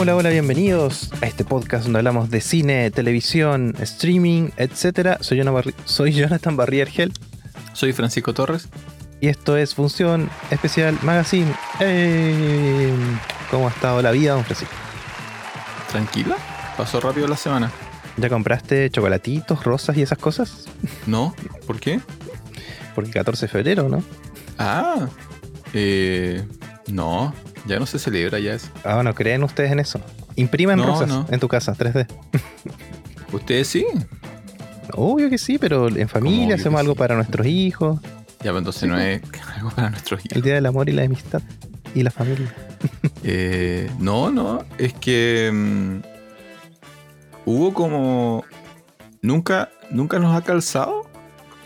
[0.00, 5.18] Hola, hola, bienvenidos a este podcast donde hablamos de cine, televisión, streaming, etc.
[5.20, 7.12] Soy, Jonathan Barri- soy Jonathan Barriergel
[7.74, 8.68] Soy Francisco Torres.
[9.20, 11.52] y esto es Función Especial Magazine.
[13.50, 14.74] ¿Cómo ha estado la vida, don Francisco?
[15.90, 16.36] Tranquila.
[16.78, 17.70] Pasó rápido la semana.
[18.16, 20.66] ¿Ya compraste chocolatitos, rosas y esas cosas?
[21.06, 21.34] ¿No?
[21.66, 22.00] ¿Por qué?
[22.94, 24.02] Porque 14 de febrero, ¿no?
[24.58, 25.08] Ah.
[25.74, 26.42] Eh,
[26.88, 27.34] no.
[27.66, 28.68] Ya no se celebra ya eso.
[28.84, 30.00] Ah, ¿no creen ustedes en eso?
[30.36, 31.26] Impriman No, rosas no.
[31.30, 32.06] en tu casa, 3D.
[33.32, 33.84] ¿Ustedes sí?
[34.94, 36.98] Obvio que sí, pero en familia hacemos algo sí?
[36.98, 38.00] para nuestros hijos.
[38.42, 39.20] Ya, pues entonces no es
[39.56, 40.36] algo para nuestros hijos.
[40.36, 41.42] El Día del Amor y la Amistad.
[41.94, 42.54] Y la familia.
[43.24, 44.64] Eh, no, no.
[44.78, 45.96] Es que mm,
[47.46, 48.44] hubo como.
[49.22, 51.02] Nunca, nunca nos ha calzado.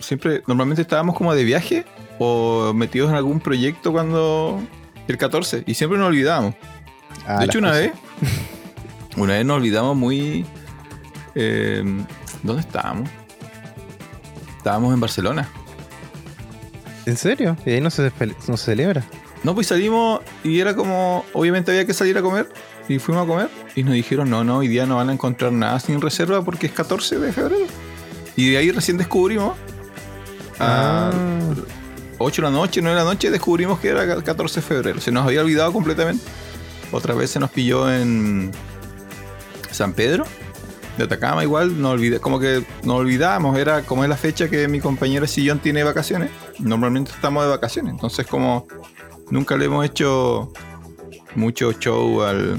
[0.00, 1.84] Siempre, normalmente estábamos como de viaje
[2.18, 4.60] o metidos en algún proyecto cuando.
[5.08, 5.64] El 14.
[5.66, 6.54] Y siempre nos olvidábamos.
[7.26, 7.92] Ah, de hecho, una vez.
[9.16, 10.44] Una vez nos olvidamos muy.
[11.34, 11.82] eh,
[12.42, 13.08] ¿Dónde estábamos?
[14.56, 15.48] Estábamos en Barcelona.
[17.06, 17.56] ¿En serio?
[17.66, 18.10] Y ahí no se,
[18.48, 19.04] no se celebra.
[19.42, 21.24] No, pues salimos y era como.
[21.34, 22.48] Obviamente había que salir a comer.
[22.88, 23.48] Y fuimos a comer.
[23.76, 26.66] Y nos dijeron: No, no, hoy día no van a encontrar nada sin reserva porque
[26.66, 27.66] es 14 de febrero.
[28.36, 29.56] Y de ahí recién descubrimos.
[30.58, 31.12] A Ah.
[32.18, 35.00] 8 de la noche, 9 de la noche, descubrimos que era 14 de febrero.
[35.00, 36.24] Se nos había olvidado completamente.
[36.92, 38.52] Otra vez se nos pilló en
[39.70, 40.24] San Pedro
[40.96, 41.80] de Atacama, igual.
[41.80, 43.58] No olvidé, como que nos olvidamos.
[43.58, 46.30] Era como es la fecha que mi compañera Sillón tiene vacaciones.
[46.58, 47.92] Normalmente estamos de vacaciones.
[47.92, 48.66] Entonces, como
[49.30, 50.52] nunca le hemos hecho
[51.34, 52.58] mucho show al.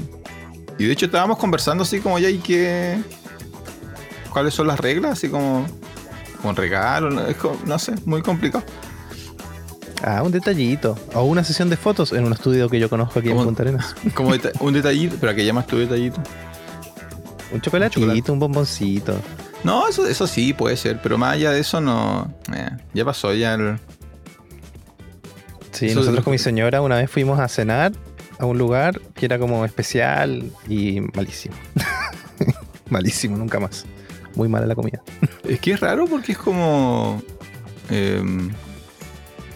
[0.78, 2.98] Y de hecho, estábamos conversando así como ya y que.
[4.30, 5.12] ¿Cuáles son las reglas?
[5.12, 5.66] Así como.
[6.42, 7.10] Con regalo,
[7.64, 8.62] no sé, muy complicado.
[10.08, 10.96] Ah, un detallito.
[11.14, 13.36] O una sesión de fotos en un estudio que yo conozco aquí en.
[13.36, 13.94] Punta Arenas.
[14.14, 16.22] Como deta- un detallito, pero ¿a qué llamas tu detallito?
[17.52, 19.18] Un chocolatito, Un bomboncito.
[19.64, 22.32] No, eso, eso sí puede ser, pero más allá de eso no.
[22.54, 23.78] eh, ya pasó ya el.
[25.72, 27.92] Sí, Eso- nosotros con mi señora una vez fuimos a cenar
[28.38, 31.56] a un lugar que era como especial y malísimo.
[32.90, 33.86] malísimo, nunca más.
[34.36, 35.02] Muy mala la comida.
[35.44, 37.20] Es que es raro porque es como.
[37.90, 38.50] em,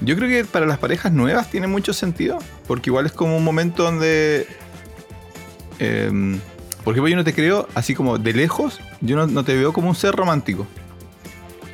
[0.00, 2.38] yo creo que para las parejas nuevas tiene mucho sentido.
[2.66, 4.46] Porque igual es como un momento donde.
[5.78, 6.40] em,
[6.84, 9.72] por ejemplo, yo no te creo, así como de lejos, yo no, no te veo
[9.72, 10.66] como un ser romántico.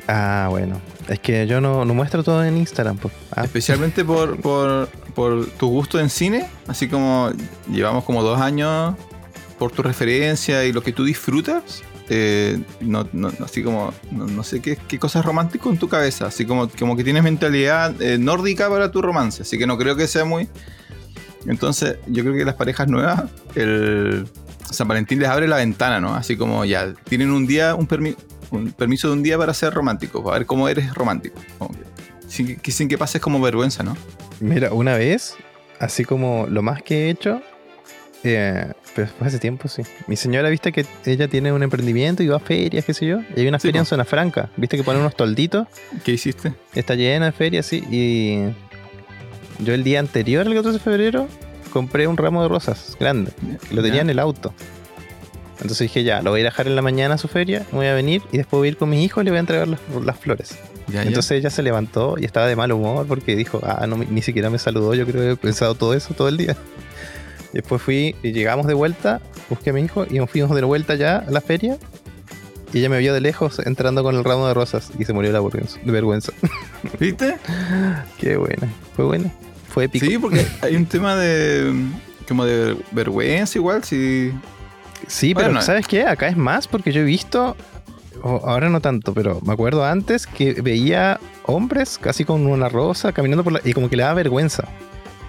[0.07, 0.81] Ah, bueno.
[1.07, 2.97] Es que yo no, no muestro todo en Instagram.
[2.97, 3.13] Pues.
[3.31, 7.31] Ah, Especialmente por, por, por tu gusto en cine, así como
[7.71, 8.95] llevamos como dos años
[9.57, 14.43] por tu referencia y lo que tú disfrutas, eh, no, no- así como, no, no
[14.43, 18.17] sé qué, qué cosas romántico en tu cabeza, así como, como que tienes mentalidad eh,
[18.17, 20.47] nórdica para tu romance, así que no creo que sea muy...
[21.45, 23.23] Entonces, yo creo que las parejas nuevas,
[23.55, 24.27] el
[24.69, 26.13] San Valentín les abre la ventana, ¿no?
[26.15, 28.17] Así como ya, tienen un día, un, permi-
[28.51, 31.39] un permiso de un día para ser románticos, a ver cómo eres romántico.
[32.27, 33.95] Sin, que, sin que pases como vergüenza, ¿no?
[34.41, 35.35] Mira, una vez,
[35.79, 37.41] así como lo más que he hecho,
[38.23, 39.83] eh, pero fue hace tiempo, sí.
[40.07, 43.19] Mi señora, viste que ella tiene un emprendimiento y va a ferias, qué sé yo.
[43.35, 43.85] Y hay una Sí, feria en.
[43.85, 45.67] Zona Franca, viste que ponen unos tolditos.
[46.03, 46.53] ¿Qué hiciste?
[46.73, 47.83] Está llena de ferias, sí.
[47.89, 48.53] Y
[49.63, 51.27] yo el día anterior, el 14 de febrero,
[51.71, 53.31] compré un ramo de rosas grande.
[53.71, 54.53] Lo tenía en el auto.
[55.61, 57.95] Entonces dije, ya, lo voy a dejar en la mañana a su feria, voy a
[57.95, 59.79] venir y después voy a ir con mi hijo y le voy a entregar las,
[60.05, 60.55] las flores.
[60.87, 61.03] Ya, ya.
[61.03, 64.51] Entonces ella se levantó y estaba de mal humor porque dijo, ah, no, ni siquiera
[64.51, 66.55] me saludó, yo creo que he pensado todo eso todo el día.
[67.53, 70.95] Después fui y llegamos de vuelta, busqué a mi hijo y nos fuimos de vuelta
[70.95, 71.77] ya a la feria.
[72.73, 75.31] Y ella me vio de lejos entrando con el ramo de rosas y se murió
[75.31, 75.79] la vergüenza.
[75.83, 76.33] De vergüenza.
[76.99, 77.37] ¿Viste?
[78.17, 78.67] Qué buena.
[78.95, 79.31] Fue buena.
[79.69, 80.05] Fue épico.
[80.05, 81.73] Sí, porque hay un tema de.
[82.27, 84.33] como de vergüenza igual, si.
[85.07, 86.05] Sí, pero ¿sabes qué?
[86.05, 87.55] Acá es más porque yo he visto,
[88.21, 93.43] ahora no tanto, pero me acuerdo antes que veía hombres casi con una rosa caminando
[93.43, 93.61] por la...
[93.63, 94.67] y como que le da vergüenza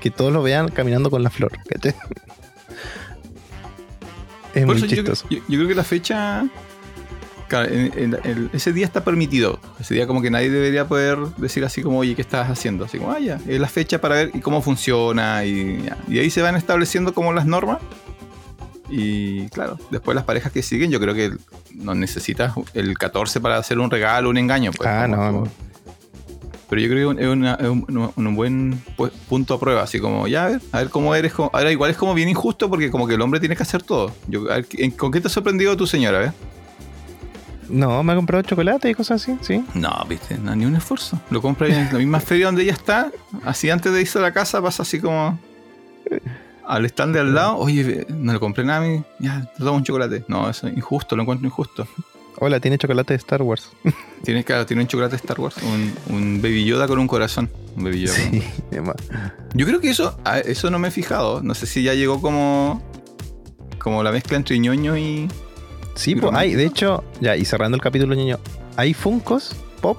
[0.01, 1.53] que todos lo vean caminando con la flor.
[1.69, 1.95] ¿cachai?
[4.55, 5.27] Es Por muy eso yo, chistoso.
[5.31, 6.47] yo- yo creo que la fecha.
[7.49, 9.59] Claro, en- en- el- ese día está permitido.
[9.79, 12.85] Ese día como que nadie debería poder decir así como, oye, ¿qué estás haciendo?
[12.87, 15.97] Así como, ah, ya, es la fecha para ver y cómo funciona y, ya.
[16.09, 17.79] y ahí se van estableciendo como las normas.
[18.91, 21.33] Y claro, después las parejas que siguen, yo creo que
[21.75, 24.71] no necesitas el 14 para hacer un regalo, un engaño.
[24.73, 25.49] pues, ah, no, como-.
[26.69, 30.29] Pero yo creo que es, una- es un, buen pu- punto a prueba, así como,
[30.29, 31.33] ya, a ver, a ver cómo eres.
[31.33, 33.83] como- Ahora, igual es como bien injusto porque como que el hombre tiene que hacer
[33.83, 34.13] todo.
[34.27, 36.33] Yo, a ver, ¿en- ¿Con qué te ha sorprendido tu señora, eh?
[37.71, 39.65] No, me ha comprado chocolate y cosas así, sí.
[39.75, 41.21] No, viste, no, ni un esfuerzo.
[41.31, 43.11] Lo compra en la misma feria donde ella está.
[43.45, 45.39] Así antes de irse a la casa pasa así como
[46.67, 49.79] al stand de al lado, oye, no le compré nada a mí, ya, te damos
[49.81, 50.25] un chocolate.
[50.29, 51.87] No, eso es injusto, lo encuentro injusto.
[52.41, 53.71] Hola, tiene chocolate de Star Wars.
[54.23, 57.49] Tiene, claro, tiene un chocolate de Star Wars, un, un Baby Yoda con un corazón.
[57.77, 58.15] Un Baby Yoda.
[58.17, 58.43] Sí.
[59.55, 61.41] Yo creo que eso, a- eso no me he fijado.
[61.43, 62.83] No sé si ya llegó como,
[63.79, 65.29] como la mezcla entre ñoño y...
[65.95, 68.39] Sí, ¿Y pues hay, de hecho, ya, y cerrando el capítulo ñoño,
[68.77, 69.99] hay Funcos Pop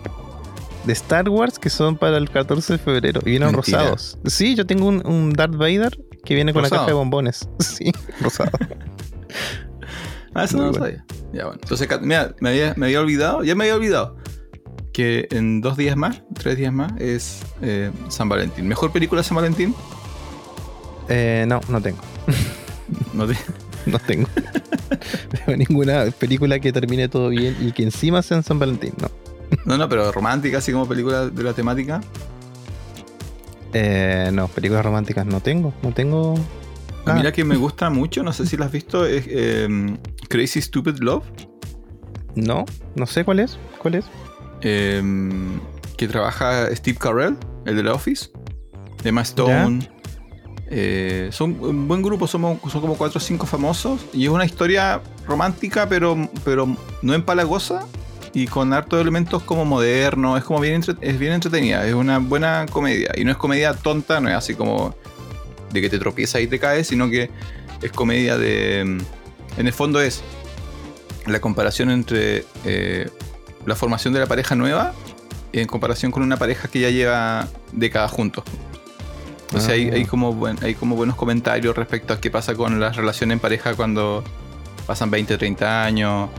[0.86, 3.80] de Star Wars que son para el 14 de febrero y vienen Mentira.
[3.80, 4.18] rosados.
[4.26, 7.48] Sí, yo tengo un, un Darth Vader que viene con la caja de bombones.
[7.60, 7.92] Sí,
[8.22, 8.52] rosado.
[10.34, 10.86] Ah, eso Muy no lo bueno.
[10.86, 11.06] sabía.
[11.34, 11.60] Ya, bueno.
[11.62, 14.18] Entonces, mira, me había, me había olvidado, ya me había olvidado,
[14.94, 18.68] que en dos días más, tres días más, es eh, San Valentín.
[18.68, 19.74] ¿Mejor película de San Valentín?
[21.08, 22.00] Eh, no, no tengo.
[23.14, 23.36] No te-
[23.86, 24.28] No tengo.
[25.48, 28.94] Veo ninguna película que termine todo bien y que encima sea en San Valentín.
[29.00, 29.10] No.
[29.66, 32.02] No, no, pero romántica, así como película de la temática.
[33.74, 35.74] Eh, no, películas románticas no tengo.
[35.84, 36.36] No tengo.
[37.06, 37.24] A mí nada.
[37.24, 39.68] la que me gusta mucho, no sé si la has visto, es eh,
[40.28, 41.24] Crazy Stupid Love.
[42.36, 42.66] No,
[42.96, 43.58] no sé cuál es.
[43.80, 44.06] ¿Cuál es?
[44.62, 45.02] eh,
[45.98, 47.36] que trabaja Steve Carell,
[47.66, 48.30] el de The Office,
[49.04, 49.90] Emma Stone.
[50.70, 54.06] eh, son un buen grupo, somos, son como cuatro o cinco famosos.
[54.14, 56.68] Y es una historia romántica, pero, pero
[57.02, 57.86] no empalagosa.
[58.34, 60.38] Y con hartos elementos como modernos.
[60.38, 61.86] Es como bien, entre- es bien entretenida.
[61.88, 63.12] Es una buena comedia.
[63.18, 64.94] Y no es comedia tonta, no es así como
[65.72, 67.30] de que te tropiezas y te caes, sino que
[67.82, 68.80] es comedia de.
[68.82, 70.22] En el fondo es
[71.26, 73.10] la comparación entre eh,
[73.66, 74.94] la formación de la pareja nueva
[75.52, 78.44] en comparación con una pareja que ya lleva décadas juntos.
[79.54, 79.96] O sea, hay, Ah.
[79.96, 83.40] hay como buen- hay como buenos comentarios respecto a qué pasa con las relaciones en
[83.40, 84.24] pareja cuando
[84.86, 86.30] pasan 20, 30 años,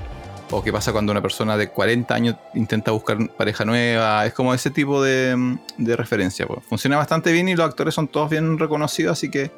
[0.52, 4.26] o qué pasa cuando una persona de 40 años intenta buscar pareja nueva.
[4.26, 6.46] Es como ese tipo de, de referencia.
[6.46, 6.60] pues.
[6.68, 9.50] Funciona bastante bien y los actores son todos bien reconocidos, así que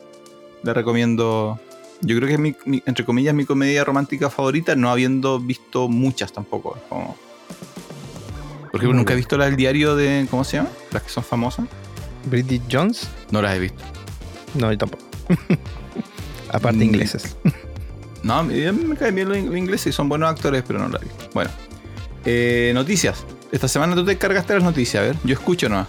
[0.62, 1.58] le recomiendo.
[2.02, 5.88] Yo creo que es mi, mi- entre comillas, mi comedia romántica favorita, no habiendo visto
[5.88, 6.76] muchas tampoco.
[6.88, 7.16] como-
[8.70, 10.26] Por ejemplo, Muy nunca he visto la del diario de.
[10.30, 10.68] ¿Cómo se llama?
[10.90, 11.66] Las que son famosas.
[12.26, 13.08] Bridget Jones.
[13.30, 13.82] No las he visto.
[14.54, 15.04] No, yo tampoco.
[16.52, 16.82] Aparte Mm.
[16.82, 17.36] ingleses.
[18.22, 20.78] No, a mí me caen bien los in- los ingleses y son buenos actores, pero
[20.78, 21.28] no la visto.
[21.34, 21.50] Bueno,
[22.24, 23.24] eh, noticias.
[23.50, 25.16] Esta semana tú te cargaste las noticias, a ver.
[25.24, 25.88] Yo escucho nomás.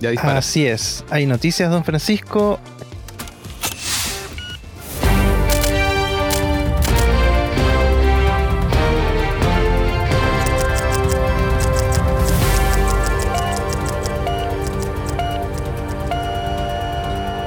[0.00, 0.38] Ya dispara.
[0.38, 1.04] Así es.
[1.10, 2.60] Hay noticias, don Francisco.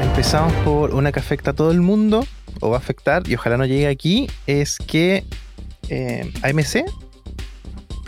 [0.01, 2.25] Empezamos por una que afecta a todo el mundo,
[2.62, 5.24] o va a afectar, y ojalá no llegue aquí, es que
[5.90, 6.86] eh, AMC,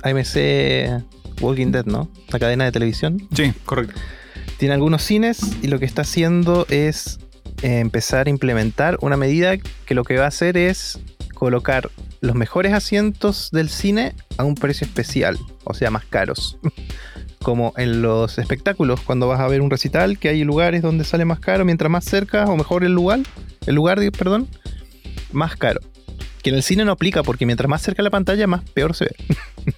[0.04, 1.04] AMC
[1.42, 2.10] Walking Dead, ¿no?
[2.30, 4.00] La cadena de televisión, Sí, correcto.
[4.58, 7.20] tiene algunos cines y lo que está haciendo es
[7.62, 11.00] eh, empezar a implementar una medida que lo que va a hacer es
[11.34, 11.90] colocar
[12.22, 16.58] los mejores asientos del cine a un precio especial, o sea, más caros.
[17.44, 21.26] Como en los espectáculos, cuando vas a ver un recital, que hay lugares donde sale
[21.26, 23.20] más caro, mientras más cerca o mejor el lugar,
[23.66, 24.48] el lugar, perdón,
[25.32, 25.80] más caro.
[26.44, 29.06] Que en el cine no aplica porque mientras más cerca la pantalla, más peor se
[29.06, 29.16] ve.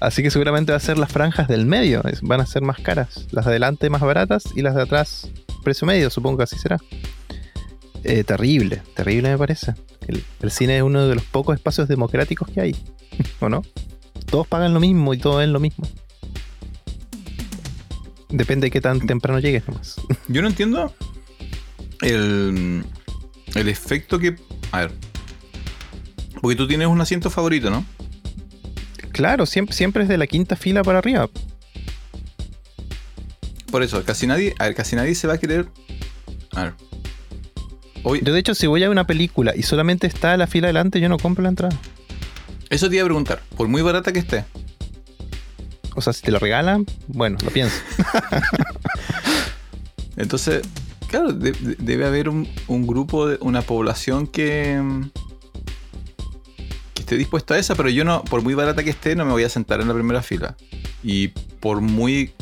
[0.00, 2.78] Así que seguramente va a ser las franjas del medio, es- van a ser más
[2.78, 3.26] caras.
[3.32, 5.28] Las de adelante más baratas y las de atrás
[5.62, 6.78] precio medio, supongo que así será.
[8.04, 9.74] Eh, terrible, terrible me parece.
[10.06, 12.76] El, cine es uno de los pocos espacios democráticos que hay,
[13.40, 13.62] ¿o no?
[14.30, 15.86] Todos pagan lo mismo y todos ven lo mismo.
[18.30, 19.96] Depende de qué tan temprano llegues nomás.
[20.28, 20.94] Yo no entiendo
[22.00, 22.84] el,
[23.54, 24.36] el efecto que.
[24.72, 24.92] A ver.
[26.40, 27.84] Porque tú tienes un asiento favorito, ¿no?
[29.12, 31.28] Claro, siempre, siempre es de la quinta fila para arriba.
[33.70, 34.54] Por eso, casi nadie.
[34.58, 35.68] A ver, casi nadie se va a querer.
[36.52, 36.74] A ver.
[38.02, 41.00] Hoy, Yo de hecho si voy a una película y solamente está la fila delante,
[41.00, 41.76] yo no compro la entrada.
[42.70, 43.42] eso te iba a preguntar.
[43.56, 44.44] Por muy barata que esté.
[45.94, 47.76] O sea, si te la regalan, bueno, lo pienso.
[50.16, 50.62] Entonces,
[51.10, 52.46] claro, de- de- debe haber un,
[52.86, 54.80] grupo, de, una población que,
[56.94, 59.32] que esté dispuesta a esa, pero yo no, por muy barata que esté, no me
[59.32, 60.56] voy a sentar en la primera fila.
[61.02, 62.32] Y por muy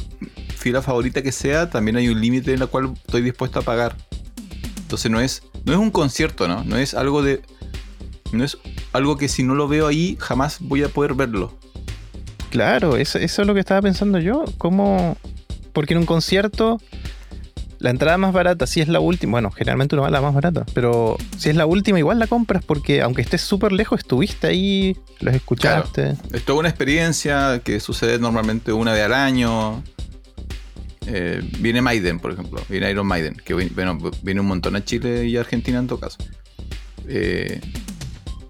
[0.56, 3.96] fila favorita que sea, también hay un límite en el cual estoy dispuesto a pagar.
[4.78, 6.64] Entonces no es, no es un concierto, ¿no?
[6.64, 7.42] No es algo de.
[8.32, 8.58] No es
[8.92, 11.56] algo que si no lo veo ahí, jamás voy a poder verlo.
[12.50, 14.44] Claro, eso, eso es lo que estaba pensando yo.
[14.58, 15.16] ¿Cómo?
[15.72, 16.80] Porque en un concierto,
[17.80, 20.34] la entrada más barata, si es la última, bueno, generalmente uno va a la más
[20.34, 24.48] barata, pero si es la última, igual la compras porque aunque estés súper lejos, estuviste
[24.48, 26.16] ahí, los escuchaste.
[26.32, 29.82] Es toda una experiencia que sucede normalmente una vez al año.
[31.06, 35.24] eh, viene Maiden, por ejemplo, viene Iron Maiden, que bueno, viene un montón a Chile
[35.26, 36.18] y a Argentina en todo caso.
[37.06, 37.60] Eh,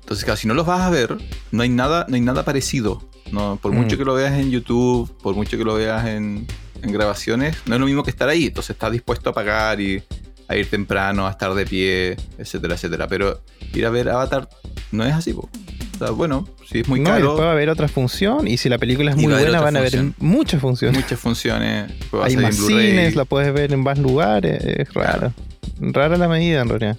[0.00, 1.18] entonces, claro, si no los vas a ver,
[1.52, 3.02] no hay nada, no hay nada parecido.
[3.30, 3.76] No, por Mm.
[3.76, 6.46] mucho que lo veas en YouTube, por mucho que lo veas en,
[6.82, 8.46] en grabaciones, no es lo mismo que estar ahí.
[8.46, 10.02] Entonces estás dispuesto a pagar y
[10.48, 13.06] a ir temprano, a estar de pie, etcétera, etcétera.
[13.08, 13.42] Pero
[13.74, 14.48] ir a ver Avatar
[14.92, 15.48] no es así, po.
[15.94, 18.46] O sea, bueno, si es muy no, caro, después va a haber otra función.
[18.46, 21.02] Y si la película es muy buena, van a haber muchas funciones.
[21.02, 21.92] muchas funciones.
[22.22, 24.62] Hay más cines, la puedes ver en más lugares.
[24.64, 25.32] Es raro.
[25.80, 26.96] Rara la medida, en realidad.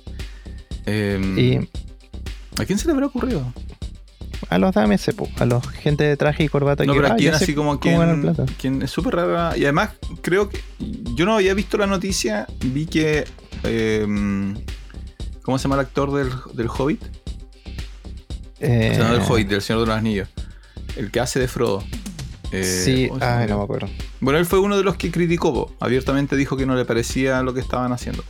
[0.86, 1.69] Em, Y
[2.59, 3.53] ¿A quién se le habrá ocurrido?
[4.48, 5.05] A los dames,
[5.38, 7.79] a los gente de traje y corbata No, que pero ah, aquí sé así como
[7.79, 9.58] quien, es súper rara.
[9.58, 9.91] Y además,
[10.22, 10.62] creo que.
[11.15, 12.48] Yo no había visto la noticia.
[12.65, 13.25] Vi que.
[13.63, 14.55] em,
[15.41, 17.03] ¿Cómo se llama el actor del, del Hobbit?
[18.60, 20.29] Eh, O sea, no del Hobbit, del Señor de los Anillos.
[20.96, 21.84] El que hace de Frodo.
[22.51, 23.89] Eh, sí, ¿cómo se ah, no me acuerdo.
[24.19, 25.53] Bueno, él fue uno de los que criticó.
[25.53, 25.75] po.
[25.79, 28.24] Abiertamente dijo que no le parecía lo que estaban haciendo.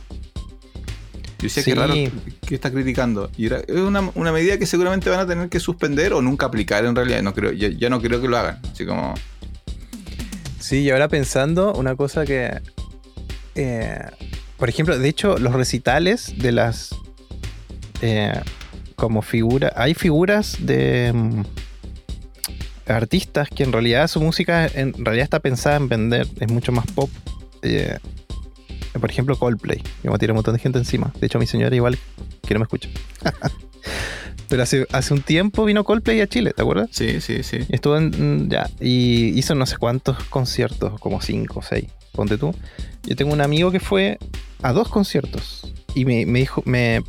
[1.40, 1.72] Yo decía Sí.
[1.72, 3.30] que raro que está criticando.
[3.36, 6.46] Y era- es una, una medida que seguramente van a tener que suspender o nunca
[6.46, 7.22] aplicar en realidad.
[7.22, 8.58] No creo, ya, ya no creo que lo hagan.
[8.72, 9.14] Así como.
[10.58, 12.60] Sí, y ahora pensando, una cosa que.
[13.54, 13.98] eh,
[14.58, 16.90] por ejemplo, de hecho, los recitales de las.
[18.02, 18.38] eh,
[18.96, 19.72] como figura.
[19.76, 21.12] Hay figuras de.
[21.14, 21.42] mm,
[22.86, 26.26] artistas que en realidad su música en realidad está pensada en vender.
[26.40, 27.08] Es mucho más pop.
[27.62, 27.98] eh,
[28.98, 29.82] por ejemplo, Coldplay.
[30.02, 31.12] Me tiene un montón de gente encima.
[31.20, 31.98] De hecho, mi señora igual
[32.46, 32.88] que no me escucha.
[34.48, 36.88] Pero hace, hace un tiempo vino Coldplay a Chile, ¿te acuerdas?
[36.92, 37.58] Sí, sí, sí.
[37.68, 38.08] Estuvo en.
[38.46, 38.68] mm, Ya.
[38.80, 41.84] Y hizo no sé cuántos conciertos, como cinco o seis.
[42.12, 42.52] Ponte tú.
[43.04, 44.18] Yo tengo un amigo que fue
[44.62, 45.72] a dos conciertos.
[45.94, 46.62] Y me, me dijo.
[46.66, 47.02] Me,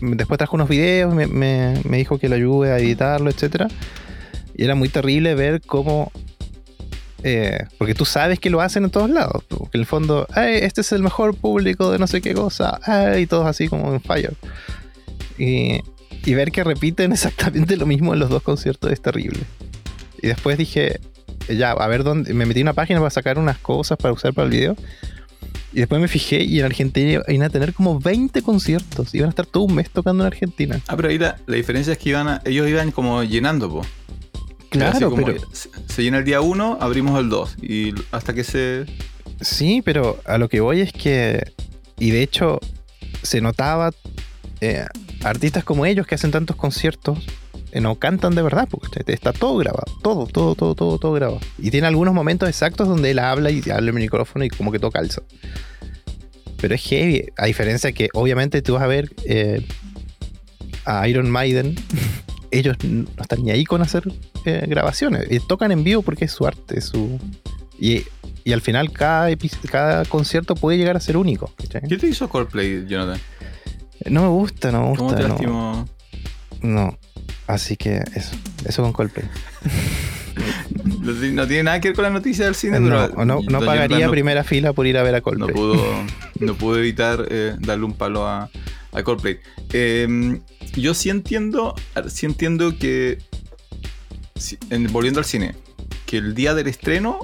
[0.00, 3.68] después trajo unos videos, me, me- me dijo que lo ayude a editarlo, etcétera.
[4.56, 6.10] Y era muy terrible ver cómo.
[7.26, 9.42] Eh, porque tú sabes que lo hacen en todos lados.
[9.48, 12.78] Porque en el fondo, "Ay, este es el mejor público de no sé qué cosa.
[12.84, 14.34] ay", y todos así como en fire.
[15.38, 15.80] Y,
[16.24, 19.40] y ver que repiten exactamente lo mismo en los dos conciertos es terrible.
[20.22, 21.00] Y después dije,
[21.48, 22.32] ya, a ver dónde.
[22.34, 24.76] Me metí una página para sacar unas cosas para usar para el video.
[25.72, 29.12] Y después me fijé y en Argentina iban a tener como 20 conciertos.
[29.14, 30.80] Iban a estar todo un mes tocando en Argentina.
[30.86, 33.82] Ah, pero ahí la, la diferencia es que iban a- ellos iban como llenando, po.
[34.78, 35.40] Claro, como pero.
[35.52, 37.56] Se, se llena el día 1, abrimos el 2.
[37.62, 38.86] Y hasta que se.
[39.40, 41.52] Sí, pero a lo que voy es que.
[41.98, 42.60] Y de hecho,
[43.22, 43.90] se notaba.
[44.60, 44.84] eh,
[45.22, 47.18] artistas como ellos que hacen tantos conciertos.
[47.72, 51.12] eh, no cantan de verdad, porque está- está todo grabado, todo, todo, todo, todo, todo
[51.12, 51.40] grabado.
[51.58, 54.70] Y tiene algunos momentos exactos donde él habla y habla en el micrófono y como
[54.70, 55.22] que todo calza.
[56.60, 59.66] Pero es heavy, a diferencia que obviamente tú vas a ver eh,
[60.84, 61.74] a Iron Maiden,
[62.52, 64.04] ellos no están ni ahí con hacer
[64.44, 67.18] eh, grabaciones, y tocan en vivo porque es su arte, su...
[67.78, 68.02] Y,
[68.44, 69.28] y al final cada,
[69.70, 71.52] cada concierto puede llegar a ser único.
[71.56, 71.82] ¿cachai?
[71.88, 73.20] ¿Qué te hizo Coldplay, Jonathan?
[74.06, 75.16] No me gusta, no me ¿Cómo gusta.
[75.16, 75.88] te no, lastimó?
[76.62, 76.98] no.
[77.46, 78.34] Así que eso,
[78.64, 79.26] eso con Coldplay.
[81.00, 83.24] No, ti- no tiene nada que ver con la noticia del cine, No, pero.
[83.24, 85.54] no, no pagaría no- primera fila por ir a ver a no Coldplay.
[85.54, 85.76] pudo,
[86.40, 88.50] no pudo evitar eh, darle un palo a,
[88.92, 89.38] a Coldplay.
[89.72, 90.40] Eh,
[90.76, 91.74] yo sí entiendo,
[92.08, 93.18] sí entiendo que,
[94.34, 95.54] si- en- volviendo al cine,
[96.06, 97.18] que el día del estreno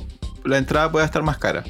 [0.44, 1.64] la entrada pueda estar más cara.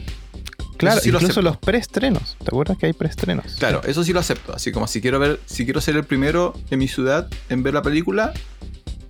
[0.76, 1.42] claro, sí lo incluso acepto.
[1.42, 2.36] los preestrenos.
[2.38, 3.56] ¿Te acuerdas que hay preestrenos?
[3.58, 4.54] Claro, eso sí lo acepto.
[4.54, 7.74] Así como si quiero ver, si quiero ser el primero en mi ciudad en ver
[7.74, 8.32] la película,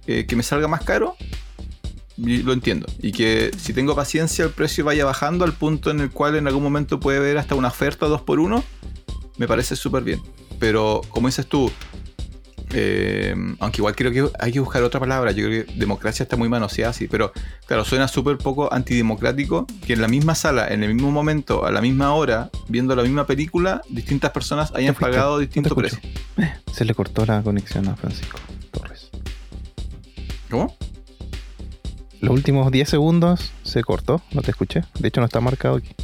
[0.08, 1.14] eh, que me salga más caro,
[2.16, 2.87] lo entiendo.
[3.00, 6.46] Y que si tengo paciencia el precio vaya bajando al punto en el cual en
[6.49, 8.64] algún momento puede haber hasta una oferta 2 por 1
[9.38, 10.20] me parece súper bien.
[10.58, 11.70] Pero como dices tú,
[12.72, 16.36] eh, aunque igual creo que hay que buscar otra palabra, yo creo que democracia está
[16.36, 17.32] muy manoseada así, pero
[17.66, 21.72] claro, suena súper poco antidemocrático que en la misma sala, en el mismo momento, a
[21.72, 26.00] la misma hora, viendo la misma película, distintas personas hayan pagado distintos precios.
[26.72, 28.38] Se le cortó la conexión a Francisco
[28.70, 29.10] Torres.
[30.48, 30.76] ¿Cómo?
[32.20, 34.84] Los últimos 10 segundos se cortó, no te escuché.
[34.98, 35.94] De hecho, no está marcado aquí.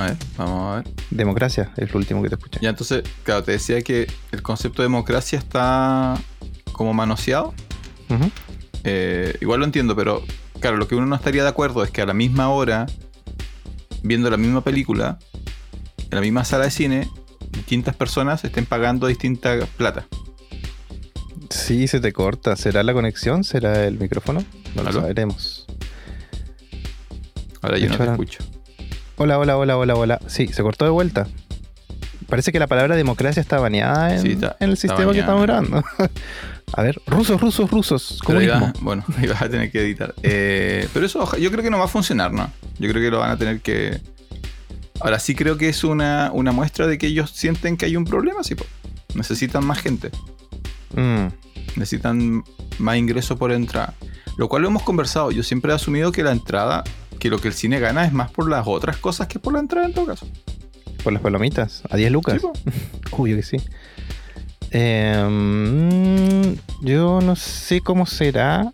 [0.00, 0.94] A ver, vamos a ver.
[1.10, 2.58] Democracia es lo último que te escuché.
[2.60, 6.18] Ya entonces, claro, te decía que el concepto de democracia está
[6.72, 7.54] como manoseado.
[8.84, 10.22] Eh, igual lo entiendo, pero
[10.60, 12.86] claro, lo que uno no estaría de acuerdo es que a la misma hora,
[14.02, 15.18] viendo la misma película,
[15.98, 17.08] en la misma sala de cine,
[17.52, 20.06] distintas personas estén pagando distinta plata.
[21.50, 22.56] Sí, se te corta.
[22.56, 23.44] ¿Será la conexión?
[23.44, 24.44] ¿Será el micrófono?
[24.74, 25.66] No lo sabremos.
[27.62, 28.44] Ahora yo no te escucho.
[29.16, 30.20] Hola, hola, hola, hola, hola.
[30.26, 31.26] Sí, se cortó de vuelta.
[32.28, 35.20] Parece que la palabra democracia está baneada en, Sí, está- en el está sistema que
[35.20, 35.84] estamos grabando.
[36.76, 38.18] a ver, rusos, rusos, rusos.
[38.80, 40.14] Bueno, ahí vas a tener que editar.
[40.22, 42.50] Eh, pero eso yo creo que no va a funcionar, ¿no?
[42.78, 44.00] Yo creo que lo van a tener que,
[45.00, 48.04] Ahora sí creo que es una, una muestra de que ellos sienten que hay un
[48.04, 48.64] problema, sí, po.
[49.14, 50.10] necesitan más gente,
[50.96, 51.26] Mm,
[51.76, 52.44] necesitan
[52.78, 53.94] más ingresos por entrada.
[54.36, 55.32] Lo cual lo hemos conversado.
[55.32, 56.84] Yo siempre he asumido que la entrada,
[57.24, 59.60] que lo que el cine gana es más por las otras cosas que por la
[59.60, 60.28] entrada en todo caso.
[61.02, 62.38] por las palomitas, a 10 lucas.
[62.38, 62.48] Sí.
[63.12, 63.56] Obvio que sí.
[64.70, 68.70] Em, yo no sé cómo será.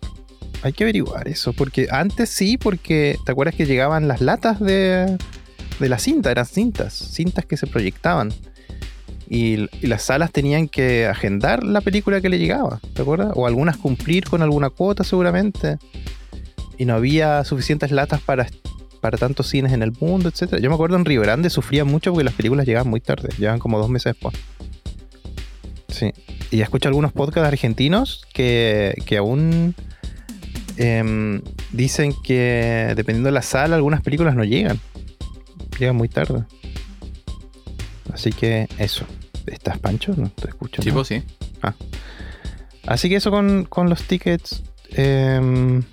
[0.63, 1.53] Hay que averiguar eso.
[1.53, 5.17] Porque antes sí, porque ¿te acuerdas que llegaban las latas de,
[5.79, 6.29] de la cinta?
[6.29, 8.33] Eran cintas, cintas que se proyectaban.
[9.29, 13.31] Y, y las salas tenían que agendar la película que le llegaba, ¿te acuerdas?
[13.33, 15.77] O algunas cumplir con alguna cuota seguramente.
[16.81, 18.47] Y no había suficientes latas para,
[19.01, 20.59] para tantos cines en el mundo, etcétera.
[20.59, 23.59] Yo me acuerdo en Río Grande sufría mucho porque las películas llegaban muy tarde, llegaban
[23.59, 24.33] como dos meses después.
[25.89, 26.11] Sí.
[26.49, 29.75] Y escucho algunos podcasts argentinos que, que aún
[30.77, 34.79] em, dicen que dependiendo de la sala, algunas películas no llegan.
[35.77, 36.45] Llegan muy tarde.
[38.11, 39.05] Así que eso.
[39.45, 40.15] ¿Estás Pancho?
[40.17, 40.81] No te escucho.
[40.81, 41.03] Sí, ¿no?
[41.03, 41.21] sí.
[42.87, 44.63] Así que eso con, con los tickets
[44.95, 45.83] em,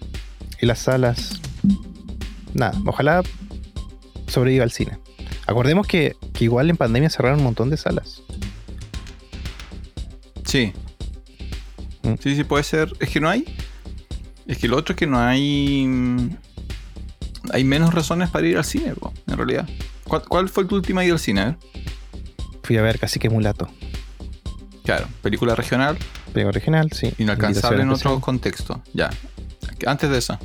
[0.61, 1.41] y las salas.
[2.55, 3.23] Nada, ojalá
[4.27, 4.99] sobreviva al cine.
[5.47, 8.23] Acordemos que, que igual en pandemia cerraron un montón de salas.
[10.45, 10.73] Sí.
[12.03, 12.15] Mm.
[12.21, 12.93] Sí, sí, puede ser.
[13.01, 13.45] Es que no hay.
[14.47, 15.85] Es que lo otro es que no hay.
[15.87, 16.31] mm,
[17.53, 19.69] Hay menos razones para ir al cine, po, en realidad.
[20.05, 21.41] ¿Cuál, cuál fue tu última ida al cine?
[21.43, 21.57] A.
[22.63, 23.69] Fui a ver casi que mulato.
[24.85, 25.99] Claro, película regional,
[26.33, 27.13] Película original, sí.
[27.19, 28.83] inalcanzable en otro contexto.
[28.95, 29.11] Ya.
[29.87, 30.39] Antes de especial.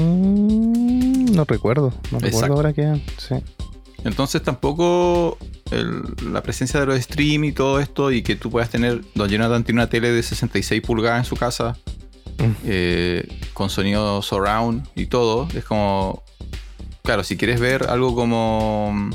[0.00, 1.92] Mm, no recuerdo.
[2.10, 3.00] No recuerdo ahora que.
[3.18, 3.36] Sí.
[4.04, 5.36] Entonces tampoco
[5.70, 6.02] el-
[6.32, 9.62] la presencia de los stream y todo esto y que tú puedas tener, Don Jonathan
[9.64, 11.76] tiene una tele de 66 pulgadas en su casa
[12.38, 12.52] Mm.
[12.64, 16.22] eh, con sonido surround y todo, es como,
[17.02, 19.10] claro, si quieres ver algo como mm,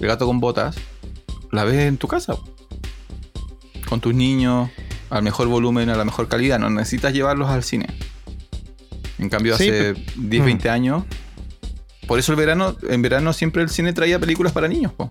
[0.00, 0.76] El gato con botas,
[1.52, 2.34] la ves en tu casa,
[3.88, 4.70] con tus niños,
[5.10, 7.86] al mejor volumen, a la mejor calidad, no necesitas llevarlos al cine.
[9.18, 10.44] En cambio, Sí, hace 10, mm.
[10.46, 11.04] 20 años,
[12.06, 15.10] por eso el verano, en verano siempre el cine traía películas para niños, po.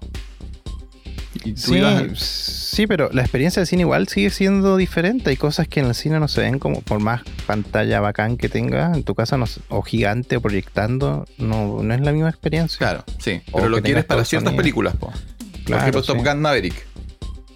[1.46, 5.30] Y tú Sí, ibas al- sí, pero la experiencia del cine igual sigue siendo diferente.
[5.30, 8.50] Hay cosas que en el cine no se ven como por más pantalla bacán que
[8.50, 12.78] tengas en tu casa no o gigante o proyectando, no, no es la misma experiencia.
[12.80, 13.42] Claro, sí.
[13.54, 14.58] Pero lo quieres para ciertas sonido.
[14.62, 15.08] películas, po.
[15.12, 16.08] Por Claro, ejemplo, sí.
[16.08, 16.88] Top Gun Maverick.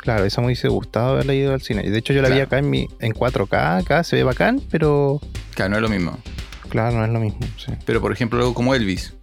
[0.04, 1.82] Claro, eso me hubiese gustado haberla ido al cine.
[1.86, 4.62] Y de hecho yo la vi acá en, mi, en 4K, acá se ve bacán,
[4.70, 5.22] pero
[5.56, 6.20] Claro, no es lo mismo.
[6.68, 7.40] claro, no es lo mismo.
[7.58, 7.72] sí.
[7.86, 9.14] Pero por ejemplo, algo como Elvis.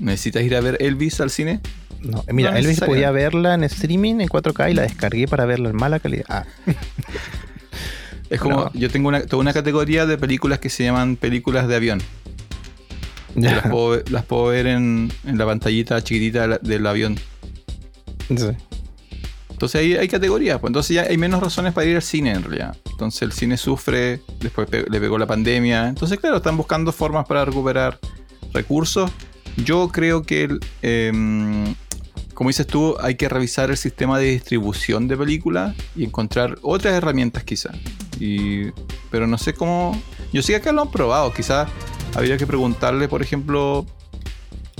[0.00, 1.60] ¿Necesitas ir a ver Elvis al cine?
[2.02, 5.46] No, eh, mira, No Elvis podía verla en streaming en 4K y la descargué para
[5.46, 6.26] verla en mala calidad.
[6.28, 6.44] Ah,
[8.28, 8.70] Es como, No.
[8.74, 12.02] yo tengo una, toda una categoría de películas que se llaman películas de avión.
[13.34, 13.56] Ya.
[13.56, 17.16] las, puedo, ver- las puedo ver en, en la pantallita chiquitita del avión.
[18.28, 18.48] Sí.
[19.62, 22.42] Entonces ahí hay categorías, pues entonces ya hay menos razones para ir al cine en
[22.42, 22.76] realidad.
[22.90, 25.86] Entonces el cine sufre, después le pegó la pandemia.
[25.86, 27.96] Entonces, claro, están buscando formas para recuperar
[28.52, 29.08] recursos.
[29.58, 31.76] Yo creo que, em,
[32.34, 36.94] como dices tú, hay que revisar el sistema de distribución de películas y encontrar otras
[36.94, 37.76] herramientas quizás.
[39.12, 39.96] Pero no sé cómo...
[40.32, 41.68] Yo sé que acá lo han probado, quizás
[42.16, 43.86] habría que preguntarle, por ejemplo,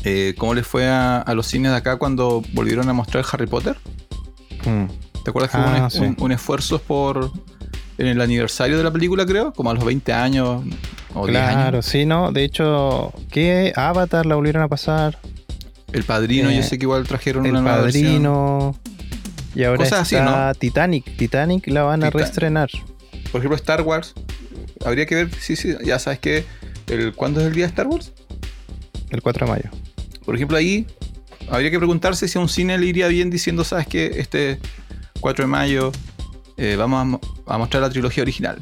[0.02, 3.46] eh, cómo les fue a, a los cines de acá cuando volvieron a mostrar Harry
[3.46, 3.76] Potter.
[4.64, 4.86] Mm.
[5.22, 5.98] ¿Te acuerdas que hubo Ah, un, sí.
[6.00, 7.30] un- un esfuerzo por.
[7.98, 9.52] en el aniversario de la película, creo?
[9.52, 10.62] Como a los 20 años
[11.14, 11.86] o 10 Claro, años.
[11.86, 12.32] sí, ¿no?
[12.32, 15.18] De hecho, ¿qué Avatar la volvieron a pasar?
[15.92, 18.04] El padrino, Eh, yo sé que igual trajeron El una nueva versión.
[18.06, 18.76] Padrino.
[19.54, 21.16] Y ahora Cosas así, está Titanic.
[21.16, 22.70] Titanic la van a Titan- reestrenar.
[23.30, 24.14] Por ejemplo, Star Wars.
[24.84, 26.44] Habría que ver, sí, sí, ya sabes que.
[26.88, 28.10] El, ¿Cuándo es el día de Star Wars?
[29.10, 29.70] El 4 de mayo.
[30.24, 30.86] Por ejemplo, ahí
[31.52, 34.12] habría que preguntarse si a un cine le iría bien diciendo, ¿sabes qué?
[34.16, 34.58] Este
[35.20, 35.92] 4 de mayo
[36.56, 38.60] eh, vamos a mo- a, mostrar la trilogía original.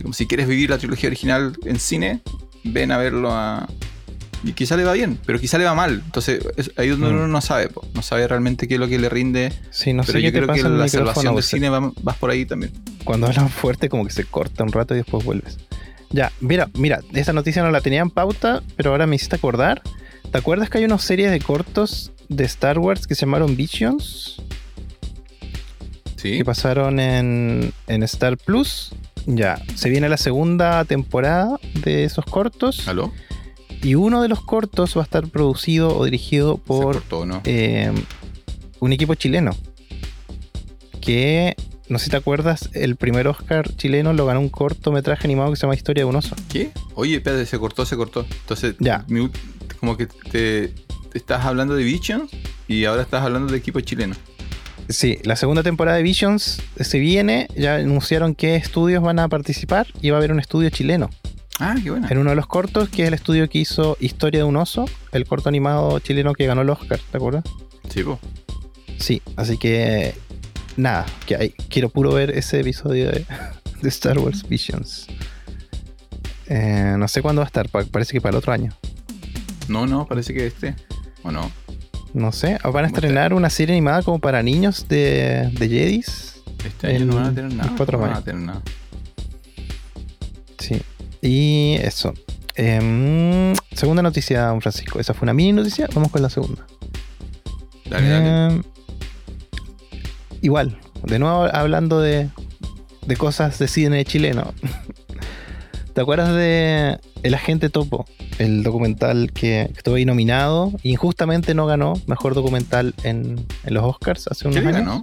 [0.00, 2.20] Como si quieres vivir la trilogía original en cine,
[2.64, 3.68] ven a verlo a...
[4.44, 6.02] Y quizá le va bien, pero quizá le va mal.
[6.04, 7.14] Entonces, es ahí donde Mm.
[7.14, 7.86] uno no sabe, po.
[7.94, 9.52] no sabe realmente qué es lo que le rinde.
[9.70, 11.68] Sí, no pero sé yo qué te creo que pasa el la salvación del cine
[11.68, 12.72] va, vas por ahí también.
[13.04, 15.58] Cuando hablan fuerte, como que se corta un rato y después vuelves.
[16.10, 19.80] Ya, mira, mira, esta noticia no la tenía en pauta, pero ahora me hiciste acordar.
[20.32, 24.40] ¿Te acuerdas que hay una serie de cortos de Star Wars que se llamaron Visions?
[26.16, 26.38] Sí.
[26.38, 28.92] que pasaron en, en Star Plus.
[29.26, 32.86] Ya, se viene la segunda temporada de esos cortos.
[32.88, 33.12] ¿Aló?
[33.82, 37.40] Y uno de los cortos va a estar producido o dirigido por cortó, ¿no?
[37.44, 37.90] eh,
[38.78, 39.50] un equipo chileno.
[41.00, 41.56] Que,
[41.88, 45.56] no sé si te acuerdas, el primer Oscar chileno lo ganó un cortometraje animado que
[45.56, 46.36] se llama Historia de un oso.
[46.48, 46.70] ¿Qué?
[46.94, 48.24] Oye, espérate, se cortó, se cortó.
[48.42, 49.04] Entonces, Ya.
[49.08, 49.28] mi
[49.80, 50.72] como que te
[51.14, 52.28] estás hablando de Vision
[52.68, 54.14] y ahora estás hablando de equipo chileno.
[54.88, 57.46] Sí, la segunda temporada de Visions se viene.
[57.56, 61.08] Ya anunciaron qué estudios van a participar y va a haber un estudio chileno.
[61.60, 62.08] Ah, qué buena.
[62.08, 64.86] En uno de los cortos, que es el estudio que hizo Historia de un oso,
[65.12, 67.44] el corto animado chileno que ganó el Oscar, ¿te acuerdas?
[67.88, 68.18] Sí, po.
[68.98, 70.14] Sí, así que
[70.76, 73.24] nada, que hay- quiero puro ver ese episodio de,
[73.82, 75.06] de Star Wars Visions.
[76.48, 78.72] Eh, no sé cuándo va a estar, pa- parece que para el otro año.
[79.68, 80.74] No, no, parece que este.
[81.22, 81.50] ¿O no?
[82.14, 86.42] No sé, o van a estrenar una serie animada como para niños de, de Jedis.
[86.64, 87.70] Este año no van a tener nada.
[87.70, 88.62] no van a tener nada.
[90.58, 90.82] Sí.
[91.22, 92.12] Y eso.
[92.54, 95.00] Em, segunda noticia, don Francisco.
[95.00, 95.88] Esa fue una mini noticia.
[95.94, 96.66] Vamos con la segunda.
[97.88, 98.46] Dale, dale.
[98.46, 98.62] Em,
[100.42, 102.28] igual, de nuevo hablando de,
[103.06, 104.52] de cosas de cine chileno.
[105.94, 108.06] ¿Te acuerdas de El Agente Topo?
[108.38, 110.72] El documental que estuvo ahí nominado.
[110.82, 114.86] Injustamente no ganó mejor documental en, en los Oscars hace unos ¿Qué le años.
[114.86, 115.02] ganó?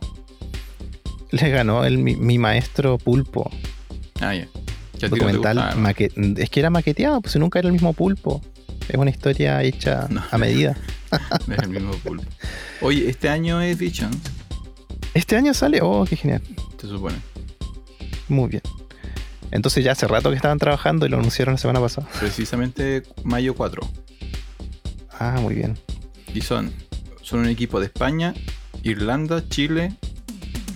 [1.32, 3.50] Le ganó el, mi, mi maestro Pulpo.
[4.20, 4.48] Ah, ya.
[5.08, 8.42] Documental maque- es que era maqueteado, pues nunca era el mismo pulpo.
[8.90, 10.22] Es una historia hecha No.
[10.30, 10.76] a medida.
[11.48, 12.26] No es el mismo pulpo.
[12.82, 14.10] Oye, este año es Vision,
[15.14, 16.42] Este año sale, oh, qué genial.
[16.82, 17.16] se supone.
[18.28, 18.64] Muy bien.
[19.52, 22.08] Entonces ya hace rato que estaban trabajando y lo anunciaron la semana pasada.
[22.20, 23.82] Precisamente mayo 4.
[25.20, 25.78] Ah, muy bien.
[26.34, 26.72] Y son,
[27.22, 28.34] son un equipo de España,
[28.84, 29.94] Irlanda, Chile,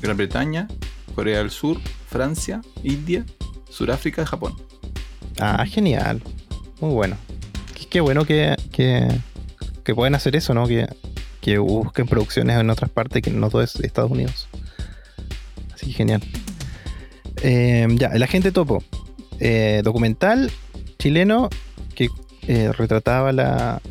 [0.01, 0.67] Gran Bretaña,
[1.15, 3.25] Corea del Sur, Francia, India,
[3.69, 4.55] Sudáfrica y Japón.
[5.39, 6.21] Ah, genial.
[6.81, 7.17] Muy bueno.
[7.73, 9.07] Qué, qué bueno que, que,
[9.83, 10.67] que pueden hacer eso, ¿no?
[10.67, 10.87] Que,
[11.41, 14.47] que busquen producciones en otras partes que no todo es Estados Unidos.
[15.73, 16.23] Así que genial.
[17.43, 18.83] Eh, ya, El Agente Topo.
[19.39, 20.51] Eh, documental
[20.97, 21.49] chileno
[21.95, 22.07] que
[22.47, 23.81] eh, retrataba la,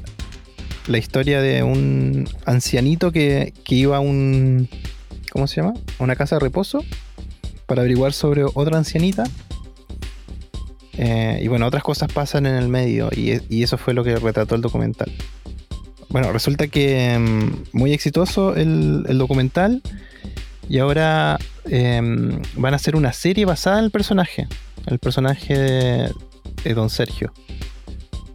[0.87, 4.69] la historia de un ancianito que, que iba a un.
[5.31, 5.75] ¿Cómo se llama?
[5.99, 6.83] A una casa de reposo
[7.67, 9.25] para averiguar sobre otra ancianita.
[10.95, 14.55] Eh, y bueno, otras cosas pasan en el medio y, eso fue lo que retrató
[14.55, 15.11] el documental.
[16.11, 19.83] Bueno, resulta que mm, muy exitoso el, el documental
[20.73, 24.49] y ahora em, van a hacer una serie basada en el personaje,
[24.87, 26.13] el personaje de,
[26.65, 27.31] de Don Sergio.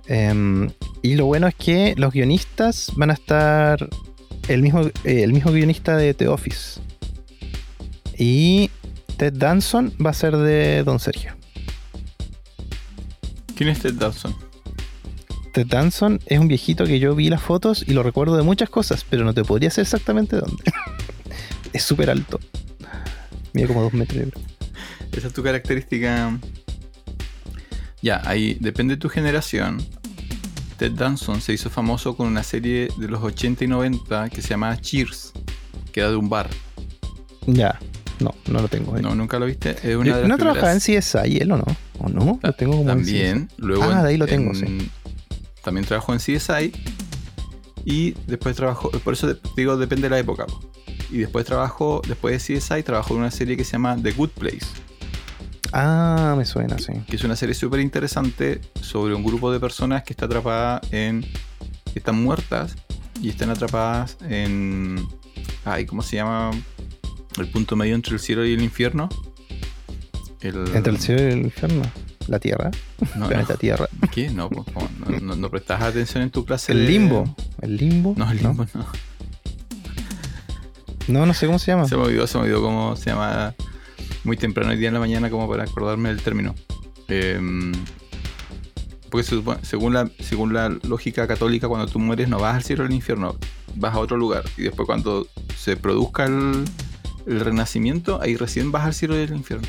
[0.05, 0.69] Em,
[1.01, 3.89] y lo bueno es que los guionistas van a estar
[4.49, 6.79] el mismo, eh, el mismo guionista de The Office.
[8.19, 8.69] Y
[9.17, 11.35] Ted Danson va a ser de Don Sergio.
[13.55, 14.35] ¿Quién es Ted Dawson?
[15.53, 18.69] Ted Danson es un viejito que yo vi las fotos y lo recuerdo de muchas
[18.69, 20.63] cosas, pero no te podría decir exactamente dónde.
[21.77, 22.39] es súper alto.
[23.53, 24.25] Mide como dos metros.
[24.25, 24.43] yo creo.
[25.13, 26.37] Esa es tu característica.
[28.01, 29.83] Ya, ahí depende de tu generación.
[30.77, 34.49] Ted Danson se hizo famoso con una serie de los 80 y 90 que se
[34.49, 35.33] llamaba Cheers,
[35.91, 36.49] que era de un bar.
[37.47, 37.79] Ya,
[38.19, 38.95] no, no lo tengo.
[38.95, 39.01] ahí.
[39.01, 39.71] No, nunca lo viste.
[39.71, 41.65] Es Yo- una de las ¿No trabajaba en CSI él o no?
[41.99, 42.39] ¿O no?
[42.43, 43.83] Lo tengo como en También, luego.
[43.85, 44.91] Ah, en- de ahí lo tengo, en- sí.
[45.63, 46.71] También trabajó en CSI.
[47.83, 48.91] Y después trabajó.
[48.91, 50.45] Por eso digo, depende de la época.
[51.09, 54.29] Y después trabajó, después de CSI, trabajó en una serie que se llama The Good
[54.31, 54.65] Place.
[55.73, 56.93] Ah, me suena, sí.
[57.07, 61.21] que es una serie súper interesante sobre un grupo de personas que está atrapada en.
[61.91, 62.75] que están muertas
[63.21, 65.05] y están atrapadas en.
[65.65, 66.51] Ay, ¿cómo se llama?
[67.37, 69.09] El punto medio entre el cielo y el infierno.
[70.41, 71.83] El, Entre el cielo y el infierno.
[72.27, 72.71] La Tierra.
[73.15, 73.59] No, planeta no.
[73.59, 73.87] Tierra.
[74.11, 74.29] ¿Qué?
[74.29, 74.89] No, po, ¿cómo?
[74.99, 76.71] no, no, no prestas atención en tu clase.
[76.73, 77.35] El de- limbo.
[77.61, 78.13] El limbo.
[78.17, 78.85] No, el limbo no.
[81.07, 81.87] No, no sé cómo se llama.
[81.87, 83.55] Se me olvidó, se me olvidó cómo se llama
[84.23, 86.53] muy temprano el día en la mañana como para acordarme del término.
[87.07, 87.71] Em,
[89.09, 89.25] porque
[89.61, 92.93] según, la, según la lógica católica, cuando tú mueres no vas al cielo o al
[92.93, 93.37] infierno,
[93.75, 94.43] vas a otro lugar.
[94.57, 96.65] Y después cuando se produzca el,
[97.25, 99.67] el renacimiento, ahí recién vas al cielo y al infierno.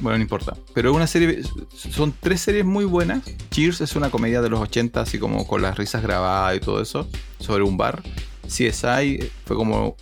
[0.00, 0.56] Bueno, no importa.
[0.74, 1.42] Pero es una serie,
[1.74, 3.22] son tres series muy buenas.
[3.50, 6.80] Cheers es una comedia de los 80, así como con las risas grabadas y todo
[6.80, 8.02] eso, sobre un bar.
[8.50, 9.96] CSI fue como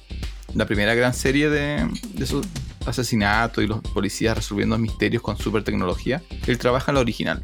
[0.54, 2.46] la primera gran serie de, de esos
[2.86, 6.22] asesinatos y los policías resolviendo misterios con super tecnología.
[6.46, 7.42] Él trabaja en la original,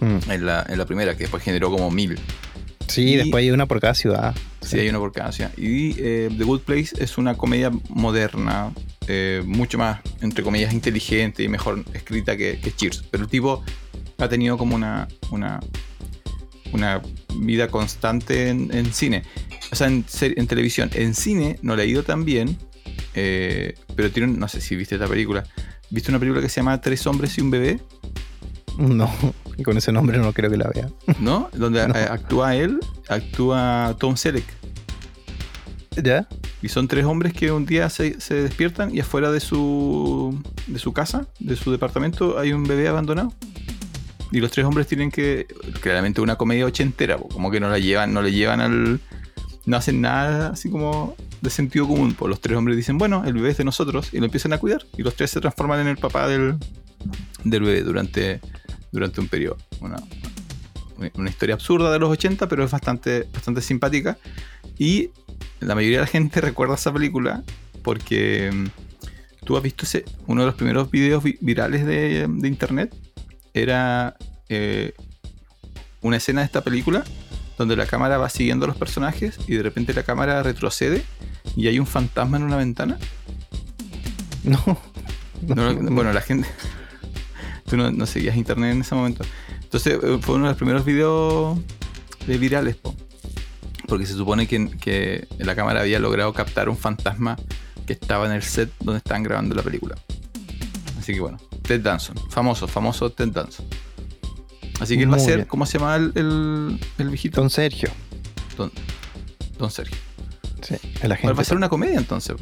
[0.00, 0.30] Mm.
[0.30, 2.18] en la, en la primera, que después generó como mil.
[2.88, 4.34] Sí, Y- después hay una por cada ciudad.
[4.62, 5.52] Sí, hay una por cada ciudad.
[5.58, 8.72] Y eh, The Good Place es una comedia moderna,
[9.08, 13.04] eh, mucho más, entre comillas, inteligente y mejor escrita que, que Cheers.
[13.10, 13.62] Pero el tipo
[14.18, 15.60] ha tenido como una, una,
[16.72, 17.02] una
[17.36, 19.22] vida constante en, en cine.
[19.72, 20.90] O sea, en, en televisión.
[20.94, 22.56] En cine no le ha ido tan bien,
[23.14, 25.44] eh, pero tiene, un- no sé si viste esta película.
[25.90, 27.80] ¿Viste una película que se llama Tres hombres y un bebé?
[28.78, 29.10] No,
[29.56, 30.88] y con ese nombre no creo que la vea.
[31.18, 31.50] ¿No?
[31.52, 31.94] Donde No.
[31.94, 32.78] eh, actúa él,
[33.08, 34.44] actúa Tom Selleck.
[36.02, 36.26] ¿Ya?
[36.62, 40.78] Y son tres hombres que un día se, se despiertan y afuera de su, de
[40.78, 43.32] su casa, de su departamento, hay un bebé abandonado.
[44.32, 45.48] Y los tres hombres tienen que.
[45.80, 49.00] Claramente una comedia ochentera, como que no la llevan, no le llevan al.
[49.66, 52.14] No hacen nada así como de sentido común.
[52.14, 54.58] Pues los tres hombres dicen, bueno, el bebé es de nosotros, y lo empiezan a
[54.58, 54.86] cuidar.
[54.96, 56.56] Y los tres se transforman en el papá del,
[57.44, 58.40] del bebé durante,
[58.92, 59.58] durante un periodo.
[59.80, 59.96] Una,
[61.14, 64.18] una historia absurda de los 80, pero es bastante, bastante simpática.
[64.78, 65.10] Y
[65.60, 67.42] la mayoría de la gente recuerda esa película
[67.82, 69.86] porque mm, tú has visto
[70.26, 72.94] uno de los primeros videos vi- virales de, de internet.
[73.52, 74.16] Era
[74.48, 74.94] eh,
[76.02, 77.04] una escena de esta película
[77.60, 81.04] donde la cámara va siguiendo a los personajes y de repente la cámara retrocede
[81.56, 82.98] y hay un fantasma en una ventana.
[84.44, 84.78] No.
[85.42, 86.48] No, no, bueno, la gente.
[87.68, 89.24] Tú no, no seguías internet en ese momento.
[89.62, 91.58] Entonces eh, fue uno de los primeros videos
[92.26, 92.94] de virales, po.
[93.86, 97.36] porque se supone que, que la cámara había logrado captar un fantasma
[97.86, 99.96] que estaba en el set donde estaban grabando la película.
[100.98, 103.66] Así que bueno, Ted Danson, famoso, famoso Ted Danson.
[104.80, 105.46] Así que él va a ser, bien.
[105.46, 107.40] ¿cómo se llama el, el, el viejito?
[107.40, 107.90] Don Sergio.
[108.56, 108.72] Don,
[109.58, 109.96] Don Sergio.
[110.62, 110.76] Sí.
[111.04, 112.36] Va a ser una comedia entonces.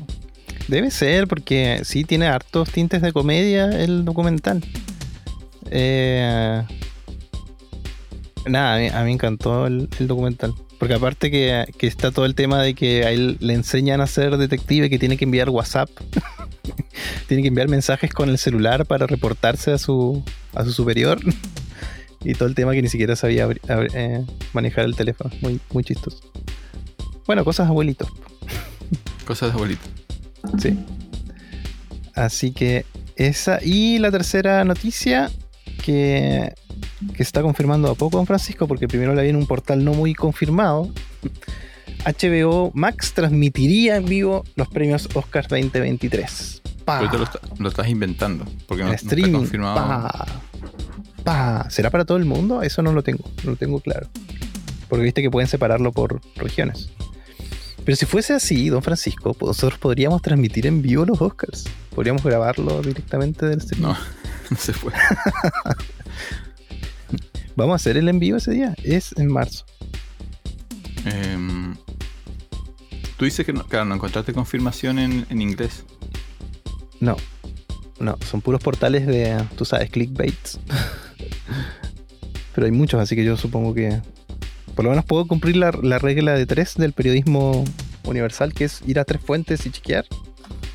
[0.69, 4.63] Debe ser, porque sí tiene hartos tintes de comedia el documental.
[5.71, 6.63] Eh,
[8.47, 10.55] nada, a mí, a mí me encantó el, el documental.
[10.79, 14.07] Porque aparte que, que está todo el tema de que a él le enseñan a
[14.07, 15.91] ser detective, que tiene que enviar WhatsApp.
[17.27, 20.23] tiene que enviar mensajes con el celular para reportarse a su,
[20.55, 21.19] a su superior.
[22.25, 25.31] Y todo el tema que ni siquiera sabía abri- abri- eh, manejar el teléfono.
[25.41, 26.19] Muy, muy chistoso.
[27.27, 28.09] Bueno, cosas abuelitos.
[29.27, 29.83] Cosas de abuelito.
[30.59, 30.79] Sí.
[32.15, 32.85] Así que
[33.17, 33.59] esa.
[33.63, 35.31] Y la tercera noticia
[35.85, 36.55] que,
[37.15, 39.93] que está confirmando a poco Don Francisco, porque primero la vi en un portal no
[39.95, 40.91] muy confirmado.
[42.05, 46.63] HBO Max transmitiría en vivo los premios Oscars 2023.
[46.85, 47.01] Pa.
[47.01, 48.45] Pero te lo, está- lo estás inventando.
[48.67, 49.75] Porque no, está confirmado.
[49.77, 50.27] Pa.
[51.29, 51.67] Pa.
[51.69, 52.63] ¿Será para todo el mundo?
[52.63, 53.23] Eso no lo tengo.
[53.45, 54.09] No lo tengo claro.
[54.89, 56.89] Porque viste que pueden separarlo por regiones.
[57.85, 61.65] Pero si fuese así, don Francisco, nosotros podríamos transmitir en vivo los Oscars.
[61.95, 63.83] Podríamos grabarlo directamente del stream.
[63.83, 63.89] No,
[64.51, 64.91] no se fue.
[67.57, 68.75] Vamos a hacer el en vivo ese día.
[68.83, 69.67] Es en marzo.
[71.05, 71.77] Em,
[73.19, 75.85] tú dices que no, claro, no encontraste confirmación en, en inglés.
[77.01, 77.19] No.
[78.01, 80.59] No, son puros portales de, tú sabes, clickbaits.
[82.55, 84.01] Pero hay muchos, así que yo supongo que
[84.75, 87.65] por lo menos puedo cumplir la, la regla de tres del periodismo
[88.05, 90.05] universal, que es ir a tres fuentes y chequear.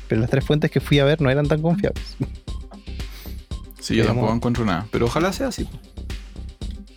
[0.08, 2.16] Pero las tres fuentes que fui a ver no eran tan confiables.
[3.80, 4.86] Sí, yo tampoco encuentro nada.
[4.90, 5.68] Pero ojalá sea así.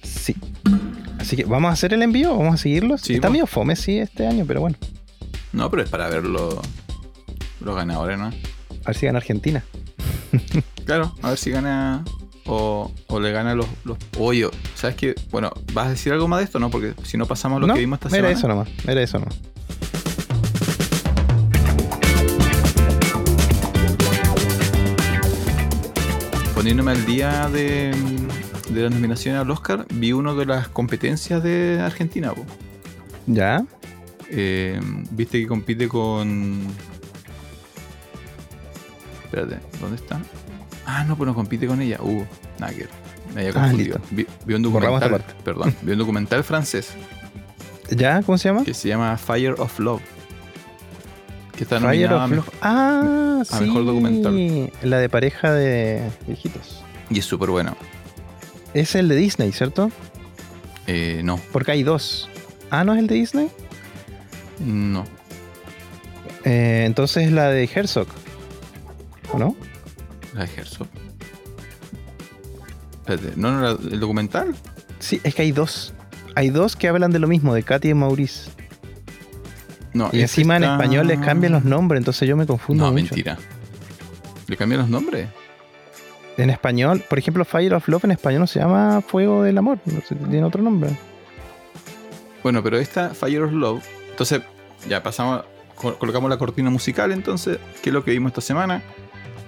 [0.03, 0.35] Sí.
[1.19, 3.01] Así que vamos a hacer el envío, vamos a seguirlos.
[3.01, 4.77] Sí, Está medio fome, sí, este año, pero bueno.
[5.51, 6.55] No, pero es para ver los,
[7.59, 8.27] los ganadores, ¿no?
[8.27, 9.63] A ver si gana Argentina.
[10.85, 12.05] Claro, a ver si gana
[12.47, 13.97] o, o le gana los, los.
[14.17, 15.15] Oye, ¿sabes qué?
[15.31, 16.69] Bueno, ¿vas a decir algo más de esto, no?
[16.69, 18.38] Porque si no pasamos lo no, que vimos esta era semana.
[18.39, 19.38] eso nomás, era eso nomás.
[26.53, 27.95] Poniéndome al día de,
[28.69, 32.43] de las nominaciones al Oscar, vi una de las competencias de Argentina, po.
[33.27, 33.63] ¿Ya?
[34.29, 34.79] Eh,
[35.12, 36.60] Viste que compite con.
[39.25, 40.19] Espérate, ¿dónde está?
[40.89, 41.97] Ah, no, pues no compite con ella.
[42.02, 42.23] Uh,
[42.60, 42.88] nada que.
[43.36, 43.97] Me había Ah, confundido.
[44.00, 44.15] listo.
[44.15, 45.12] vi, vi un documental.
[45.12, 45.34] parte.
[45.43, 46.93] Perdón, vi un documental francés
[47.91, 48.21] ¿Ya?
[48.23, 48.63] ¿Cómo se llama?
[48.63, 50.02] que se llama Fire of Love.
[51.56, 52.50] Que está Fire a Love.
[52.62, 53.63] Ah, a sí.
[53.65, 54.71] mejor documental.
[54.82, 56.82] La de pareja de viejitos.
[57.10, 57.76] Y es súper bueno.
[58.73, 59.91] Es el de Disney, ¿cierto?
[60.88, 62.30] Eh, no, Porque hay dos.
[62.71, 63.50] Ah, ¿no es el de Disney?
[64.60, 65.06] no.
[66.45, 68.08] Eh, entonces es la de Herzog.
[69.34, 69.56] ¿O no?
[70.38, 70.88] La de Herzog.
[73.00, 74.56] Espérate, ¿no, no era el documental?
[75.00, 75.93] Sí, es que hay dos.
[76.36, 78.52] Hay dos que hablan de lo mismo, de Katy y Maurice.
[79.93, 80.06] No.
[80.12, 83.06] Y ese encima en español les cambian los nombres, entonces yo me confundo No, mucho.
[83.06, 83.38] mentira.
[84.47, 85.28] ¿Le cambian los nombres?
[86.38, 89.80] En español, por ejemplo, Fire of Love en español no se llama Fuego del Amor,
[90.30, 90.91] tiene otro nombre.
[92.43, 93.84] Bueno, pero esta Fire of Love.
[94.12, 94.41] Entonces,
[94.88, 95.43] ya pasamos.
[95.76, 98.84] co- Colocamos la cortina musical, entonces, ¿qué es lo que vimos esta semana?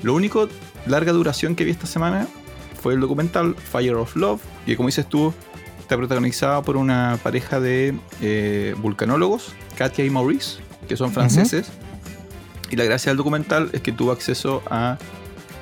[0.04, 0.48] Lo único
[0.86, 2.28] larga duración que vi esta semana
[2.82, 5.34] fue el documental Fire of Love, que como dices tú,
[5.80, 11.70] está protagonizada por una pareja de eh, vulcanólogos, Katia y Maurice, que son franceses.
[12.70, 14.98] Y la gracia del documental es que tuvo acceso a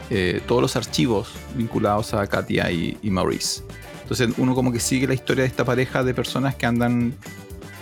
[0.10, 3.64] eh, todos los archivos vinculados a Katia y, Maurice.
[4.02, 7.14] Entonces uno como que sigue la historia de esta pareja de personas que andan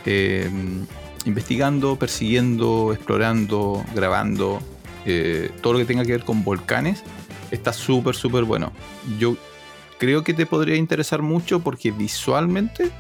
[0.05, 0.49] eh,
[1.25, 4.59] investigando, persiguiendo, explorando, grabando,
[5.05, 7.03] eh, todo lo que tenga que ver con volcanes.
[7.51, 8.71] Está súper, súper bueno.
[9.19, 9.37] Yo
[9.99, 12.91] creo que te podría interesar mucho porque visualmente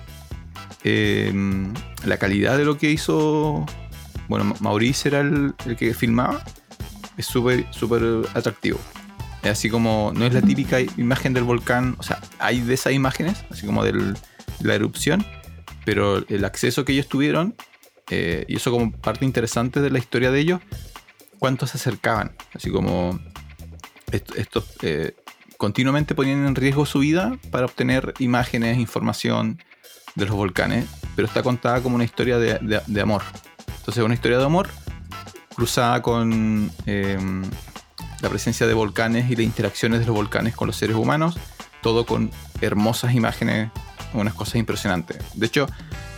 [2.05, 3.65] la calidad de lo que hizo,
[4.27, 6.43] bueno, Maurice era el, el que filmaba,
[7.17, 8.03] es súper, súper
[8.35, 8.79] atractivo.
[9.41, 12.93] Es así como, no es la típica imagen del volcán, o sea, hay de esas
[12.93, 14.15] imágenes, así como de
[14.61, 15.25] la erupción,
[15.85, 17.55] pero el acceso que ellos tuvieron,
[18.09, 20.61] eh, y eso como parte interesante de la historia de ellos,
[21.39, 23.19] cuánto se acercaban, así como
[24.11, 25.15] estos eh,
[25.57, 29.59] continuamente ponían en riesgo su vida para obtener imágenes, información
[30.15, 33.23] de los volcanes, pero está contada como una historia de, amor.
[33.79, 34.69] Entonces, una historia de amor
[35.55, 37.17] cruzada con eh,
[38.21, 41.37] la presencia de volcanes y las interacciones de los volcanes con los seres humanos,
[41.81, 43.71] todo con hermosas imágenes,
[44.13, 45.17] unas cosas impresionantes.
[45.33, 45.67] De hecho,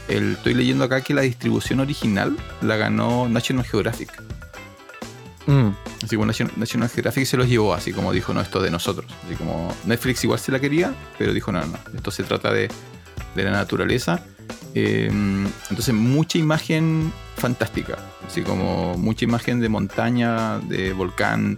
[0.07, 4.36] estoy leyendo acá que la distribución original la ganó National Geographic.
[5.47, 5.69] Mm.
[6.03, 9.11] Así como National, Geographic se los llevó, así como dijo, no, esto de nosotros.
[9.25, 12.69] Así como Netflix igual se la quería, pero dijo, no, no, esto se trata de,
[13.35, 14.23] la naturaleza.
[14.73, 15.09] Eh,
[15.69, 21.57] entonces, mucha imagen fantástica, así como mucha imagen de montaña, de volcán,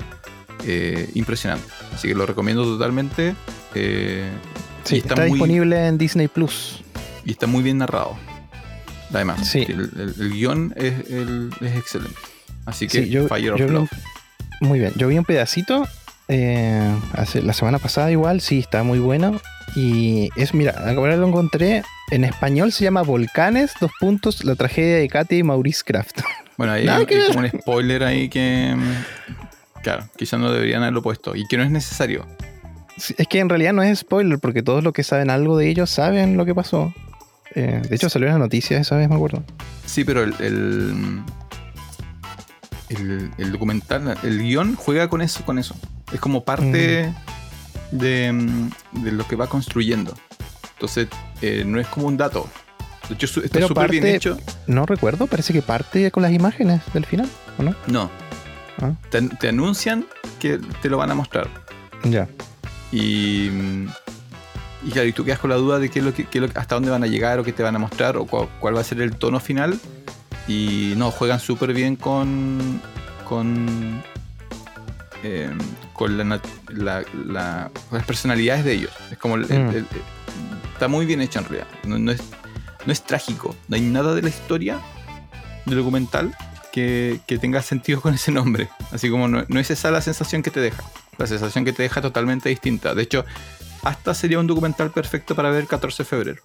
[0.66, 1.68] eh, impresionante.
[1.94, 3.36] Así que lo recomiendo totalmente.
[3.76, 4.30] Eh,
[4.84, 6.82] sí, está, disponible en Disney Plus.
[7.26, 8.18] Y está muy bien narrado.
[9.14, 9.66] Además, sí.
[9.68, 10.94] el, guion es,
[11.62, 12.20] excelente.
[12.70, 13.90] Así que Fire of Love.
[14.62, 14.94] muy bien.
[14.96, 15.88] Yo vi un pedacito
[16.28, 19.42] eh, hace, la semana pasada igual, sí, está muy bueno.
[19.76, 21.84] Y es, mira, ahora lo encontré.
[22.12, 26.22] En español se llama Volcanes, dos puntos, la tragedia de Katy y Maurice Craft.
[26.60, 28.76] Bueno, ahí hay, como un spoiler ahí que,
[29.82, 32.26] Claro, quizás no deberían haberlo puesto y que no es necesario.
[32.98, 35.90] es que en realidad no es spoiler porque todos los que saben algo de ellos
[35.90, 36.94] saben lo que pasó.
[37.56, 39.42] Eh, de hecho salió en las noticias esa vez, me acuerdo.
[39.86, 41.22] Sí, pero el, el,
[43.52, 45.76] documental, el guion juega con eso, con eso.
[46.12, 47.14] Es como parte
[47.92, 47.98] mm.
[47.98, 48.62] de,
[48.94, 50.14] de, lo que va construyendo.
[50.74, 51.08] Entonces,
[51.42, 52.50] eh, no es como un dato.
[53.08, 54.38] De hecho, está súper bien hecho.
[54.68, 57.76] No recuerdo, parece que parte con las imágenes del final, ¿o no?
[57.88, 58.10] No,
[58.82, 58.94] ¿Ah?
[59.10, 60.06] Te, anuncian
[60.40, 61.48] que te lo van a mostrar.
[62.04, 62.28] Ya.
[62.92, 63.50] Y,
[64.84, 67.04] y claro, y tú quedas con la duda de qué lo que, hasta dónde van
[67.04, 69.40] a llegar o qué te van a mostrar o cuál, va a ser el tono
[69.40, 69.80] final.
[70.50, 72.82] Y no, juegan súper bien con.
[73.24, 74.04] con.
[75.24, 75.52] Eh,
[75.94, 78.92] con la, las personalidades de ellos.
[79.12, 79.38] Es como.
[79.38, 79.86] Mm.
[80.74, 81.68] está muy bien hecho en realidad.
[81.86, 82.22] No, es,
[82.84, 83.56] no es trágico.
[83.68, 84.80] No hay nada de la historia
[85.68, 86.36] del documental
[86.72, 88.70] que, tenga sentido con ese nombre.
[88.92, 90.84] Así como no, es esa la sensación que te deja.
[91.20, 92.96] La sensación que te deja totalmente distinta.
[92.96, 93.24] De hecho,
[93.84, 96.42] hasta sería un documental perfecto para ver 14 de febrero.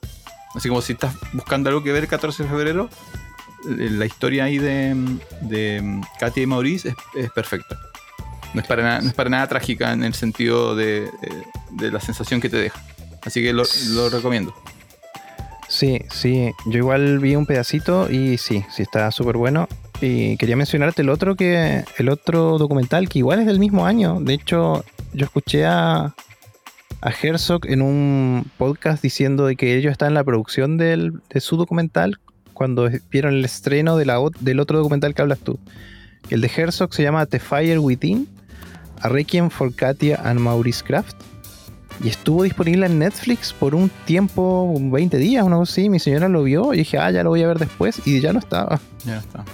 [0.55, 2.91] Así como si estás buscando algo que ver 14 de febrero,
[3.65, 4.95] la historia ahí de,
[5.43, 7.79] de Katia y Maurice es, perfecta.
[8.53, 11.11] No es, para nada, no es para nada trágica en el sentido de,
[11.71, 12.81] de, la sensación que te deja.
[13.23, 14.55] Así que lo, lo recomiendo.
[15.69, 16.53] Sí, sí.
[16.67, 19.69] Yo igual vi un pedacito y sí, sí está súper bueno.
[20.01, 24.21] Y quería mencionarte el otro que el otro documental que igual es del mismo año.
[24.21, 26.15] De hecho, yo escuché a,
[27.01, 31.57] a Herzog en un podcast diciendo de que ellos están en la producción de su
[31.57, 32.21] documental
[32.55, 35.59] cuando vieron el estreno de la, del otro documental que hablas tú.
[36.31, 38.27] El de Herzog se llama The Fire Within,
[39.01, 41.17] A Requiem for Katia and Maurice Craft.
[42.03, 45.89] Y estuvo disponible en Netflix por un tiempo, 20 días, una cosa así.
[45.89, 48.01] Mi señora lo vio y dije, ah, ya lo voy a ver después.
[48.05, 48.81] Y ya no estaba.
[49.05, 49.45] Ya está.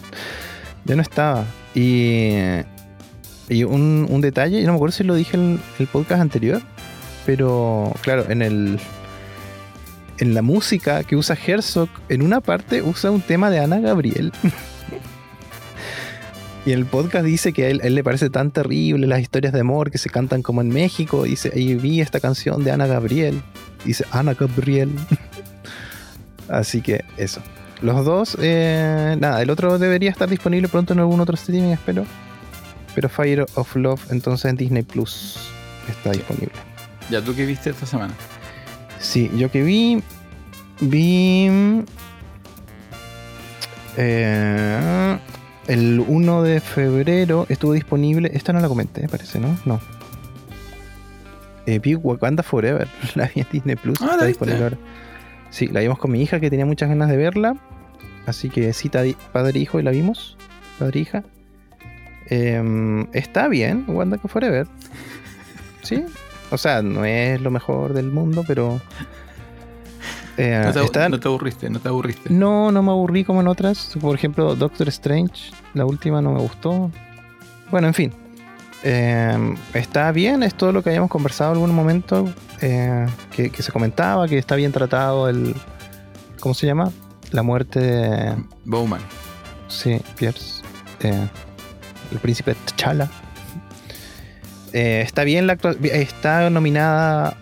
[0.84, 1.44] Ya no estaba.
[1.74, 2.30] Y,
[3.48, 6.62] y un, un detalle, no me acuerdo si lo dije en el podcast anterior,
[7.26, 8.80] pero claro, en el
[10.20, 14.32] en la música que usa Herzog, en una parte usa un tema de Ana Gabriel.
[16.66, 19.90] Y el podcast dice que a él, le parece tan terrible las historias de amor
[19.90, 21.22] que se cantan como en México.
[21.22, 23.40] Dice, ahí vi esta canción de Ana Gabriel.
[23.82, 24.94] Dice, Ana Gabriel.
[26.50, 27.40] Así que eso.
[27.80, 32.04] Los dos, eh, nada, el otro debería estar disponible pronto en algún otro streaming, espero.
[32.94, 35.38] Pero Fire of Love, entonces en Disney Plus
[35.88, 36.52] está disponible.
[37.10, 38.12] ¿Ya tú qué viste esta semana?
[38.98, 40.02] Sí, yo que vi.
[40.80, 41.48] Vi.
[43.96, 45.18] Eh,
[45.66, 48.30] el 1 de febrero estuvo disponible.
[48.34, 49.56] Esta no la comenté, parece, ¿no?
[49.64, 49.80] No.
[51.66, 52.88] Eh, vi Wakanda Forever.
[53.14, 54.00] La vi en Disney Plus.
[54.00, 54.78] Ah, está disponible ahora.
[55.50, 57.56] Sí, la vimos con mi hija que tenía muchas ganas de verla.
[58.26, 59.02] Así que cita
[59.32, 60.36] padre e hijo y la vimos.
[60.78, 61.24] Padre e hija.
[62.26, 64.66] Em, está bien, Wakanda Forever.
[65.82, 66.04] Sí,
[66.50, 68.80] o sea, no es lo mejor del mundo, pero.
[70.36, 72.30] Eh, no, te, no, te, aburriste, no te aburriste.
[72.30, 73.96] No, no me aburrí como en otras.
[74.00, 76.90] Por ejemplo, Doctor Strange, la última no me gustó.
[77.70, 78.12] Bueno, en fin.
[78.82, 82.32] Eh, está bien, es todo lo que habíamos conversado en algún momento.
[82.60, 85.54] Eh, que, que, se comentaba, que está bien tratado el.
[86.40, 86.90] ¿Cómo se llama?
[87.30, 88.34] La muerte de.
[88.64, 89.00] Bowman.
[89.68, 90.62] Sí, Pierce.
[91.00, 91.28] Eh,
[92.10, 93.08] el príncipe T'Challa.
[94.72, 97.36] Eh, está bien la Está nominada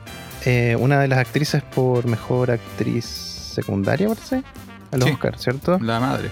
[0.45, 4.43] eh, una de las actrices por mejor actriz secundaria, parece.
[4.91, 5.79] Al sí, Oscar, ¿cierto?
[5.81, 6.31] La madre.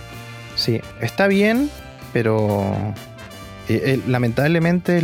[0.54, 1.70] Sí, está bien,
[2.12, 2.94] pero
[4.06, 5.02] lamentablemente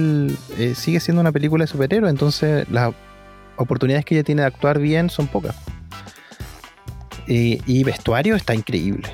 [0.75, 2.95] sigue siendo una película de superhéroe, entonces las
[3.57, 5.57] oportunidades que ella tiene de actuar bien son pocas.
[7.27, 9.09] Y, vestuario está increíble.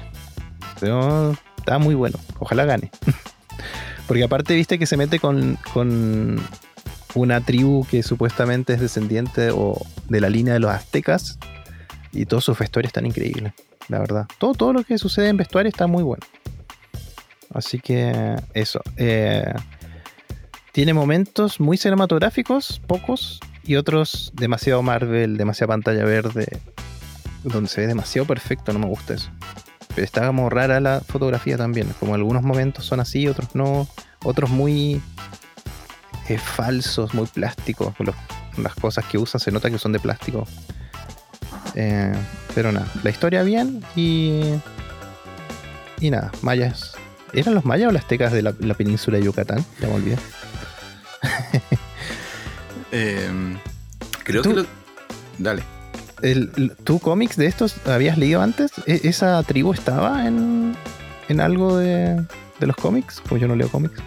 [0.81, 2.19] Pero está muy bueno.
[2.39, 2.91] Ojalá gane.
[4.09, 6.41] Porque aparte, viste que se mete con, con
[7.15, 11.39] una tribu que supuestamente es descendiente o de la línea de los aztecas.
[12.13, 13.53] Y todos sus vestuarios están increíbles,
[13.89, 14.27] la verdad.
[14.39, 16.25] Todo, todo lo que sucede en vestuario está muy bueno.
[17.53, 18.81] Así que eso.
[18.97, 19.53] Eh,
[20.73, 26.47] tiene momentos muy cinematográficos, pocos, y otros demasiado Marvel, demasiada pantalla verde,
[27.45, 29.31] donde se ve demasiado perfecto, no me gusta eso.
[29.95, 33.87] Pero está como rara la fotografía también, como algunos momentos son así, otros no,
[34.25, 35.03] otros muy
[36.29, 38.15] eh, falsos, muy plásticos, los,
[38.57, 40.47] las cosas que usan se nota que son de plástico.
[41.75, 42.13] Eh,
[42.55, 44.43] pero nada, la historia bien y...
[46.01, 46.95] Y nada, mayas.
[47.33, 49.65] ¿Eran los mayas o las tecas de la, la península de Yucatán?
[49.81, 50.19] Ya me olvidé.
[52.93, 53.59] eh,
[54.25, 54.53] creo que...
[54.53, 54.67] Lo...
[55.39, 55.63] Dale
[56.23, 58.73] el, ¿tú cómics de estos habías leído antes?
[58.87, 60.75] ¿E, ¿Esa tribu estaba en,
[61.29, 62.17] en algo de,
[62.61, 63.23] de los cómics?
[63.29, 64.01] Pues yo no leo cómics.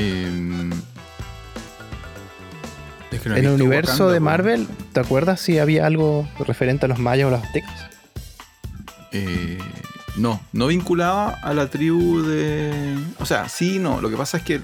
[0.00, 0.70] Eh,
[3.10, 6.86] es que no en el universo Wakanda, de Marvel, ¿te acuerdas si había algo referente
[6.86, 7.90] a los mayas o los aztecas?
[9.12, 9.58] Eh,
[10.16, 12.98] no, no vinculaba a la tribu de.
[13.18, 14.00] O sea, sí, no.
[14.00, 14.60] Lo que pasa es que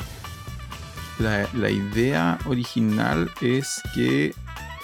[1.19, 4.35] la, la idea original es que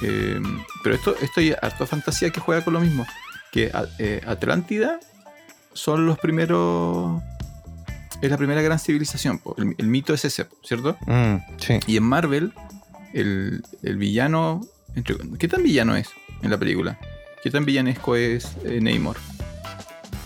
[0.03, 0.41] eh,
[0.83, 3.07] pero esto, esto hay harta fantasía que juega con lo mismo.
[3.53, 5.01] Que eh, Atlántida
[5.73, 7.23] son los primeros.
[8.21, 9.41] Es la primera gran civilización.
[9.57, 10.97] El, el, mito es ese, ¿cierto?
[11.07, 11.81] Mm, sí.
[11.87, 12.53] Y en Marvel,
[13.15, 14.61] el, el villano.
[14.95, 16.11] Entre, ¿Qué tan villano es
[16.43, 16.99] en la película?
[17.43, 19.17] ¿Qué tan villanesco es eh, Namor?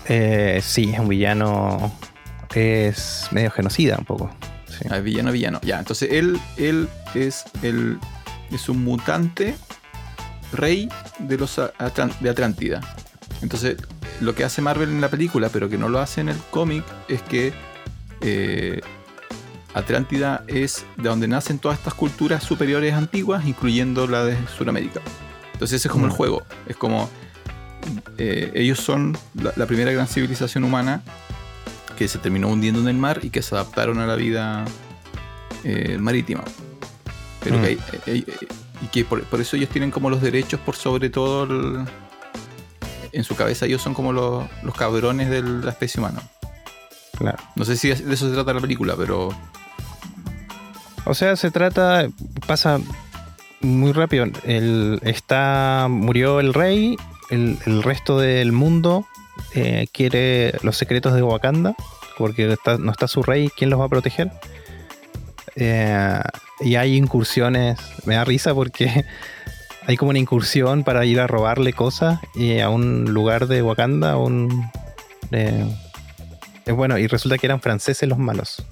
[0.08, 1.92] Eh, sí, es un villano.
[2.54, 4.30] Es medio genocida un poco.
[4.66, 4.88] Sí.
[4.90, 5.60] Ah, villano, villano.
[5.62, 7.98] Ya, entonces él, él es el
[8.50, 9.56] es un mutante
[10.52, 10.88] rey
[11.18, 11.60] de los
[12.20, 12.80] de Atlántida.
[13.42, 13.76] Entonces,
[14.20, 16.84] lo que hace Marvel en la película, pero que no lo hace en el cómic,
[17.08, 17.52] es que
[18.24, 18.80] eh,
[19.74, 25.00] Atlántida es de donde nacen todas estas culturas superiores antiguas, incluyendo la de Sudamérica.
[25.52, 26.10] Entonces, ese es como mm.
[26.10, 26.42] el juego.
[26.68, 27.10] Es como
[28.16, 31.02] eh, ellos son la, la, primera gran civilización humana
[31.98, 34.64] que se terminó hundiendo en el mar y que se adaptaron a la vida
[35.64, 36.44] eh, marítima.
[37.42, 37.60] Pero mm.
[37.60, 38.26] que hay, hay,
[38.80, 41.84] y que por, por, eso ellos tienen como los derechos por sobre todo el,
[43.10, 46.22] en su cabeza ellos son como los, los cabrones de la especie humana.
[47.18, 47.38] Claro.
[47.54, 49.30] No sé si de eso se trata la película, pero...
[51.06, 52.08] O sea, se trata,
[52.46, 52.80] pasa
[53.60, 54.26] muy rápido.
[54.44, 56.96] El, está, murió el rey,
[57.30, 59.06] el, el resto del mundo
[59.54, 61.74] eh, quiere los secretos de Wakanda,
[62.18, 64.30] porque está, no está su rey, ¿quién los va a proteger?
[65.56, 66.20] Eh,
[66.60, 69.04] y hay incursiones, me da risa porque
[69.86, 74.12] hay como una incursión para ir a robarle cosas y a un lugar de Wakanda,
[74.12, 74.70] a un...
[75.30, 75.64] Eh,
[76.72, 78.64] bueno, y resulta que eran franceses los malos.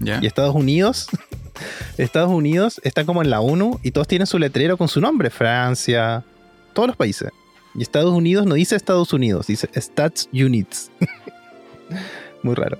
[0.00, 0.18] Yeah.
[0.22, 1.08] Y Estados Unidos,
[1.96, 5.30] Estados Unidos está como en la ONU y todos tienen su letrero con su nombre,
[5.30, 6.24] Francia,
[6.74, 7.30] todos los países.
[7.74, 10.90] Y Estados Unidos no dice Estados Unidos, dice Stats Units.
[12.42, 12.78] Muy raro.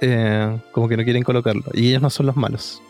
[0.00, 1.64] Eh, como que no quieren colocarlo.
[1.72, 2.82] Y ellos no son los malos.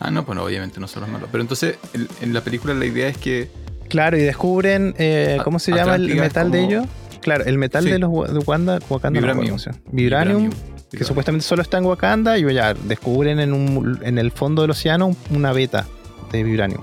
[0.00, 1.28] ah, no, pues no, obviamente no son los malos.
[1.30, 3.50] Pero entonces, en, en la película la idea es que.
[3.88, 4.94] Claro, y descubren.
[4.98, 6.54] Eh, ¿Cómo se llama el metal como...
[6.54, 6.86] de ellos?
[7.22, 7.90] Claro, el metal sí.
[7.90, 8.78] de los de Wakanda.
[8.88, 9.56] Wakanda Vibranium.
[9.56, 11.06] No, Vibranium, que Vibranium.
[11.06, 12.38] supuestamente solo está en Wakanda.
[12.38, 15.86] Y ya descubren en, un, en el fondo del océano una beta
[16.30, 16.82] de Vibranium.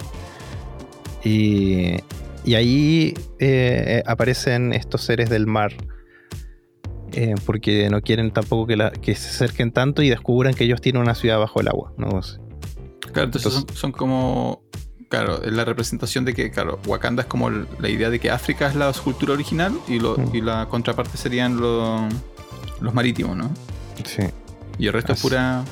[1.24, 1.98] Y,
[2.46, 5.74] y ahí eh, aparecen estos seres del mar
[7.14, 10.82] eh, porque no quieren tampoco que, la, que, se acerquen tanto y descubran que ellos
[10.82, 11.94] tienen una ciudad bajo el agua.
[11.98, 12.08] No.
[12.08, 12.24] Claro,
[13.26, 14.64] entonces, entonces son, son, como.
[15.10, 18.68] Claro, es la representación de que, claro, Wakanda es como la idea de que África
[18.68, 20.36] es la escultura original y, lo, mm.
[20.36, 22.08] y la contraparte serían lo,
[22.80, 23.50] los marítimos, ¿no?
[24.06, 24.24] Sí.
[24.78, 25.20] Y el resto Así.
[25.20, 25.64] es pura.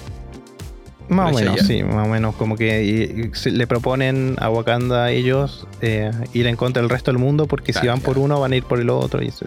[1.10, 2.36] Más o allá menos, sí, más o menos.
[2.36, 6.82] Como que y- y se- le proponen a Wakanda a ellos eh, ir en contra
[6.82, 8.90] del resto del mundo porque si Claro, van por uno van a ir por el
[8.90, 9.44] otro y etc.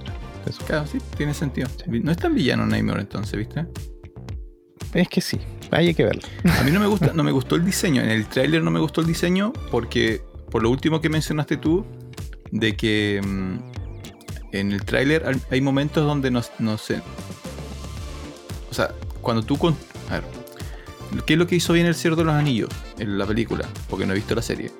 [0.48, 0.64] Eso.
[0.66, 1.68] Claro, sí, tiene sentido.
[1.84, 2.00] Sí.
[2.00, 3.66] No es tan villano Namor entonces, ¿viste?
[4.94, 5.38] Es que sí,
[5.70, 6.22] hay que verlo.
[6.58, 8.02] A mí no me gusta, no me gustó el diseño.
[8.02, 10.20] En el tráiler no me gustó el diseño porque,
[10.50, 11.84] por lo último que mencionaste tú,
[12.50, 13.54] de que mm,
[14.52, 17.00] en el tráiler hay- momentos donde no, no sé.
[18.70, 19.76] O sea, cuando tú con.
[20.08, 20.24] A ver.
[21.26, 23.68] ¿Qué es lo que hizo bien el Señor de los Anillos en la película?
[23.88, 24.70] Porque no he visto la serie.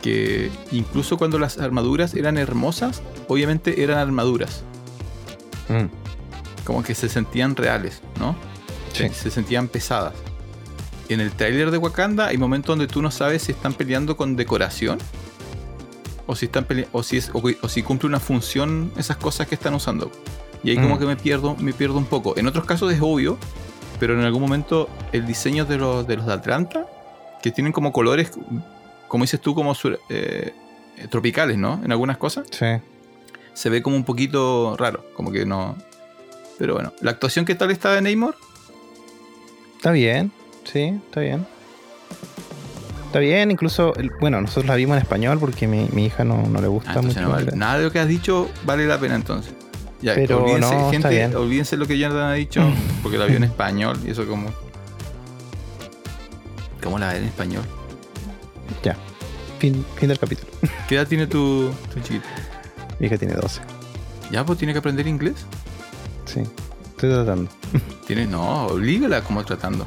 [0.00, 4.62] Que incluso cuando las armaduras eran hermosas, obviamente eran armaduras.
[5.68, 5.86] Mm,
[6.64, 8.36] Como que se sentían reales, ¿no?
[9.08, 9.14] Sí.
[9.14, 10.14] se sentían pesadas.
[11.08, 14.36] En el tráiler de Wakanda hay momentos donde tú no sabes si están peleando con
[14.36, 14.98] decoración
[16.26, 19.54] o si están o si es o, o si cumple una función esas cosas que
[19.56, 20.10] están usando.
[20.62, 20.98] Y ahí como Mm.
[20.98, 22.36] que me pierdo, me pierdo un poco.
[22.36, 23.38] En otros casos es obvio,
[23.98, 26.86] pero en algún momento el diseño de los de los de Atlanta
[27.42, 28.30] que tienen como colores
[29.08, 30.52] como dices tú como sur- eh,
[31.10, 31.80] tropicales, ¿no?
[31.84, 32.66] En algunas cosas Sí.
[33.54, 35.76] se ve como un poquito raro, como que no
[36.58, 38.34] pero bueno, la actuación que tal está de Neymar
[39.80, 40.30] Está bien,
[40.70, 41.46] sí, está bien.
[43.06, 46.60] Está bien, incluso, bueno, nosotros la vimos en español porque mi, mi hija no, no
[46.60, 47.18] le gusta Ah, mucho.
[47.22, 49.54] no vale- el- nada de lo que has dicho vale la pena entonces.
[50.02, 51.34] Ya, Pero olvídense, no, está gente, bien.
[51.34, 52.60] olvídense lo que Jonathan ha dicho,
[53.02, 54.50] porque la vio en español y eso como.
[56.82, 57.62] ¿Cómo la ve en español?
[58.82, 58.96] Ya,
[59.60, 60.50] fin, fin del capítulo.
[60.88, 62.26] ¿Qué edad tiene tu, tu chiquito?
[62.98, 63.62] Mi hija tiene 12.
[64.30, 65.36] ¿Ya pues tiene que aprender inglés?
[66.26, 66.42] Sí,
[67.06, 67.50] estoy tratando.
[68.06, 69.86] Tiene, no, oblígala como tratando.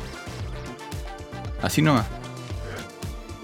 [1.61, 2.05] Así nomás.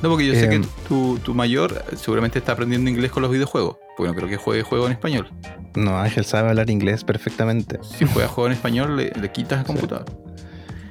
[0.02, 0.62] No, porque yo sé Em.
[0.64, 3.78] que tu, tu mayor seguramente está aprendiendo inglés con los videojuegos.
[3.98, 5.30] Porque no creo que juegue juego en español.
[5.76, 7.80] No, Ángel sabe hablar inglés perfectamente.
[7.84, 10.06] Si juega juego en español, le, le quitas el computador.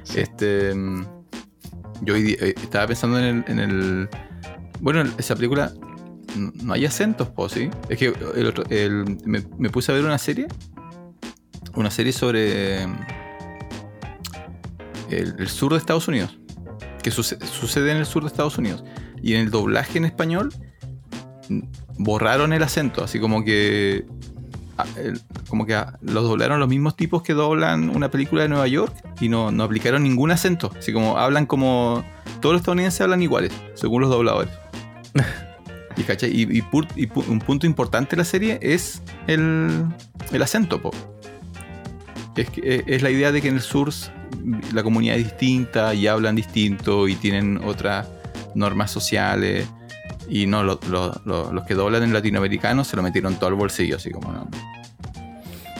[0.03, 0.19] Sí.
[0.19, 0.73] Este.
[0.75, 1.05] mm,
[2.01, 4.09] Yo eh, estaba pensando en el, en el-
[4.79, 5.71] Bueno, en esa película
[6.35, 7.69] no hay acentos, po, ¿sí?
[7.89, 10.47] Es que el otro- el- me, me puse a ver una serie.
[11.79, 12.85] Una serie sobre.
[12.85, 12.95] mm,
[15.11, 16.37] El, sur de Estados Unidos.
[17.01, 18.83] Que suce- sucede en el sur de Estados Unidos.
[19.23, 20.53] Y en el doblaje en español.
[21.97, 24.05] Borraron el acento, así como que.
[25.47, 29.29] como que los doblaron los mismos tipos que doblan una película de Nueva York y
[29.29, 30.71] no, no aplicaron ningún acento.
[30.77, 32.03] Así como hablan como.
[32.41, 34.51] Todos los estadounidenses hablan iguales, según los dobladores.
[36.23, 36.61] y,
[37.29, 39.85] un punto importante de la serie es el,
[40.31, 40.79] el acento.
[42.37, 43.89] Eh, es la idea de que en el sur
[44.73, 48.07] la comunidad es distinta y hablan distinto y tienen otras
[48.55, 49.67] normas sociales.
[50.29, 53.55] Y no, lo- lo- lo- los que doblan en latinoamericano se lo metieron todo al
[53.55, 54.47] bolsillo, así como no.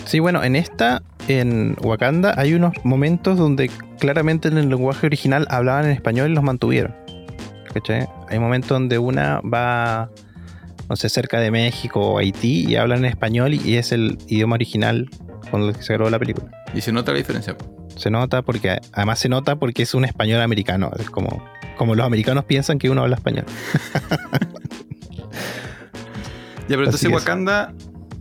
[0.05, 3.69] Sí, bueno, en esta, en Wakanda, hay unos momentos donde
[3.99, 6.95] claramente en el lenguaje original hablaban en español y los mantuvieron.
[8.29, 10.09] Hay momentos donde una va,
[10.89, 14.55] no sé, cerca de México o Haití y hablan en español y es el idioma
[14.55, 15.07] original
[15.49, 16.49] que se grabó la película.
[16.73, 17.55] Y se nota la diferencia.
[17.95, 20.91] Se nota porque, además se nota porque es un español americano.
[20.97, 21.43] Es como,
[21.77, 23.45] como los americanos piensan que uno habla español.
[26.67, 27.15] Ya, pero Así entonces es.
[27.15, 27.73] Wakanda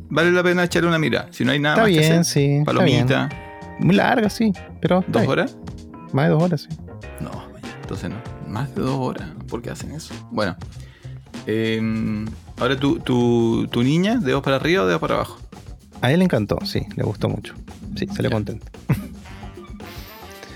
[0.09, 1.27] vale la pena echarle una mira.
[1.33, 2.53] Si no hay nada está más que bien, hacer, sí.
[2.57, 3.87] está palomita, bien.
[3.87, 4.53] Muy larga, sí.
[4.81, 5.57] Pero está dos horas.
[6.13, 6.69] más de dos horas, sí.
[7.21, 7.31] No,
[7.83, 8.17] entonces no.
[8.47, 9.29] Más de dos horas.
[9.49, 10.15] ¿Por qué hacen eso?
[10.31, 10.57] Bueno.
[11.47, 12.25] eh,
[12.59, 15.39] ahora tu, tu, tu niña, dedos para arriba o dedos para abajo.
[16.01, 17.55] A él le encantó, sí, le gustó mucho.
[17.97, 18.37] Sí, salió Ya.
[18.37, 18.67] contento.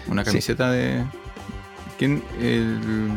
[0.08, 0.30] Una Sí.
[0.30, 1.04] camiseta de.
[1.98, 2.22] ¿Quién?
[2.40, 3.10] El-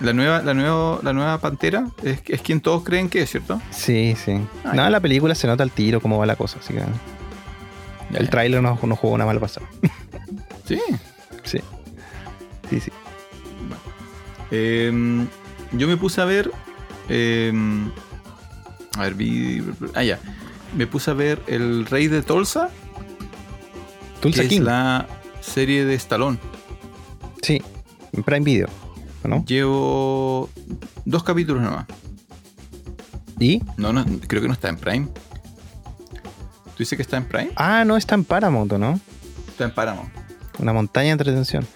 [0.00, 3.60] la nueva, la nueva, la nueva pantera es, es quien todos creen que es, ¿cierto?
[3.70, 4.32] Sí, sí.
[4.64, 4.90] Ah, no, ya.
[4.90, 6.80] la película se nota al tiro cómo va la cosa, así que
[8.10, 9.66] Ya, el tráiler no, no jugó una mala pasada.
[10.66, 10.78] Sí.
[11.44, 11.60] Sí.
[12.70, 12.90] Sí, sí.
[14.50, 15.26] Eh,
[15.72, 16.50] yo me puse a ver.
[17.08, 17.52] eh,
[18.96, 19.62] a ver, vi.
[19.94, 20.18] Ah, ya.
[20.74, 22.70] Me puse a ver El Rey de Tulsa,
[24.20, 24.62] Tulsa que es King.
[24.62, 25.06] la
[25.40, 26.38] serie de Stallone.
[27.42, 27.60] Sí,
[28.12, 28.68] en Prime Video,
[29.24, 29.44] ¿o ¿no?
[29.44, 30.48] Llevo
[31.04, 31.86] dos capítulos nomás.
[33.38, 33.60] ¿Y?
[33.76, 35.08] No, no, creo que no está en Prime.
[36.64, 37.50] ¿Tú dices que está en Prime?
[37.56, 39.00] Ah, no, está en Paramount, ¿o ¿no?
[39.48, 40.10] Está en Paramount.
[40.58, 41.66] Una montaña de entretención.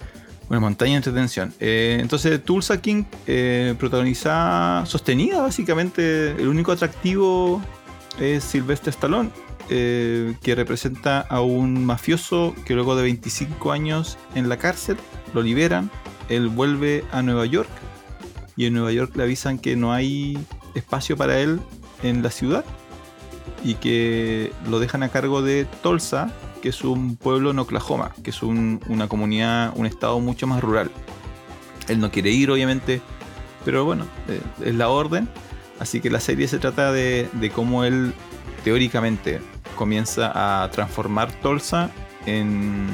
[0.49, 1.53] Una montaña de entretención.
[1.59, 7.61] Eh, entonces, Tulsa King, eh, protagonizada, sostenida básicamente, el único atractivo
[8.19, 9.29] es Sylvester Stallone,
[9.69, 14.97] eh, que representa a un mafioso que luego de 25 años en la cárcel
[15.33, 15.89] lo liberan,
[16.29, 17.69] él vuelve a Nueva York
[18.55, 20.37] y en Nueva York le avisan que no hay
[20.73, 21.59] espacio para él
[22.03, 22.65] en la ciudad
[23.63, 28.29] y que lo dejan a cargo de Tulsa, que es un pueblo en Oklahoma, que
[28.31, 30.91] es un- una comunidad, un estado mucho más rural.
[31.87, 33.01] Él no quiere ir, obviamente,
[33.63, 35.29] pero bueno, eh, es la orden.
[35.79, 38.13] Así que la serie se trata de, de cómo él
[38.63, 39.39] teóricamente
[39.75, 41.91] comienza a transformar Tulsa
[42.25, 42.87] en...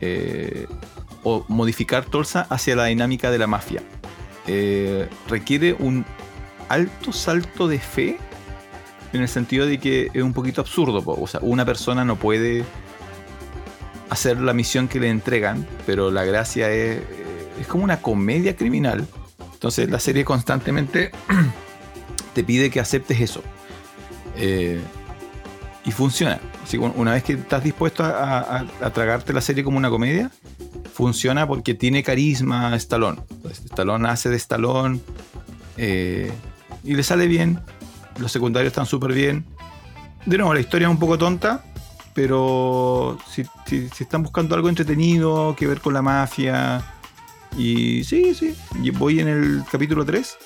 [0.00, 0.66] eh,
[1.24, 3.82] o modificar Tulsa hacia la dinámica de la mafia.
[4.46, 6.04] Eh, requiere un
[6.68, 8.18] alto salto de fe
[9.12, 11.02] en el sentido de que es un poquito absurdo.
[11.06, 12.64] O sea, una persona no puede
[14.10, 17.02] hacer la misión que le entregan, pero la gracia es,
[17.60, 19.06] es como una comedia criminal.
[19.58, 21.10] Entonces la serie constantemente
[22.34, 23.42] te pide que aceptes eso.
[24.36, 24.80] Eh,
[25.84, 26.38] y funciona.
[26.62, 30.30] Así una vez que estás dispuesto a, tragarte la serie como una comedia,
[30.94, 33.20] funciona porque tiene carisma Stallone.
[33.30, 35.00] Entonces, Stallone hace de Stallone
[35.76, 36.30] eh,
[36.84, 37.58] y le sale bien.
[38.18, 39.44] Los secundarios están súper bien.
[40.24, 41.64] De nuevo, la historia es un poco tonta,
[42.14, 46.84] pero si- si están buscando algo entretenido que ver con la mafia.
[47.56, 48.56] Y sí, sí.
[48.94, 50.36] Voy en el capítulo 3.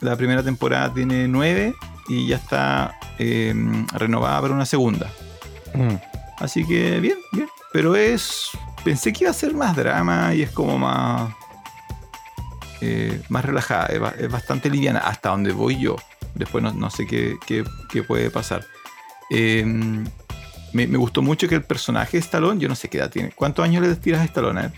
[0.00, 1.74] La primera temporada tiene 9
[2.08, 3.54] y ya está eh,
[3.92, 5.10] renovada para una segunda.
[5.74, 5.94] Mm.
[6.38, 7.48] Así que bien, bien.
[7.72, 8.48] Pero es.
[8.84, 11.32] Pensé que iba a ser más drama y es como más.
[12.80, 13.86] eh, más relajada.
[13.86, 15.96] Es, ba- es bastante liviana hasta donde voy yo.
[16.34, 18.64] Después no, no sé qué, qué- qué puede pasar.
[19.30, 19.64] Eh,
[20.72, 23.30] me, me gustó mucho que el personaje de Stallone, yo no sé qué edad tiene.
[23.32, 24.70] ¿Cuántos años le tiras a Stallone?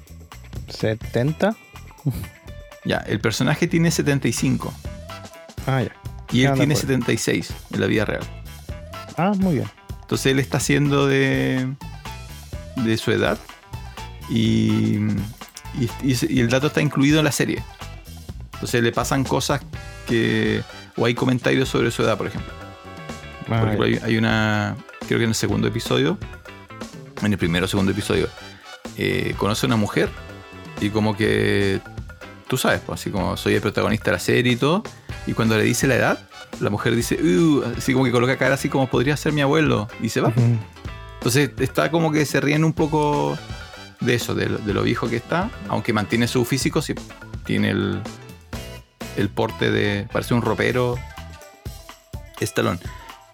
[0.68, 0.98] A ver.
[0.98, 1.56] 70.
[2.84, 4.72] Ya, el personaje tiene 75
[5.66, 5.92] Ah, ya.
[6.32, 6.80] y él tiene acuerdo.
[6.80, 8.22] 76 en la vida real.
[9.16, 9.68] Ah, muy bien.
[10.00, 11.72] Entonces él está haciendo de,
[12.76, 13.38] de su edad
[14.28, 14.98] y,
[16.02, 17.62] y, el dato está incluido en la serie.
[18.54, 19.60] Entonces le pasan cosas
[20.08, 20.62] que...
[20.96, 22.52] o hay comentarios sobre su edad, por ejemplo.
[23.48, 24.76] Ah, Por ejemplo, hay, hay una...
[25.06, 26.18] creo que en el segundo episodio,
[27.22, 28.28] en el primero o segundo episodio,
[28.96, 30.08] eh, conoce a una mujer
[30.82, 31.80] y como que...
[32.48, 34.82] Tú sabes, pues, así como soy el protagonista de la serie y todo,
[35.26, 36.28] y cuando le dice la edad,
[36.60, 39.88] la mujer dice, "Uh", así como que coloca cara así como podría ser mi abuelo,
[40.02, 40.32] y se va.
[41.14, 43.38] Entonces está como que se ríen un poco
[44.00, 46.94] de eso, de, lo- de lo viejo que está, aunque mantiene su físico, sí,
[47.46, 48.00] tiene el,
[49.16, 50.98] el porte de, parece un ropero,
[52.40, 52.78] estalón.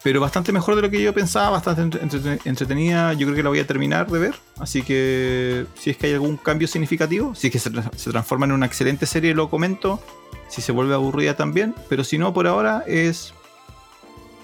[0.03, 3.43] Pero bastante mejor de lo que yo pensaba, bastante entre- entrete- entretenida, yo creo que
[3.43, 7.35] la voy a terminar de ver, así que si es que hay algún cambio significativo,
[7.35, 9.99] si es que se, tra- se transforma en una excelente serie, lo comento,
[10.47, 13.33] si se vuelve aburrida también, pero si no, por ahora es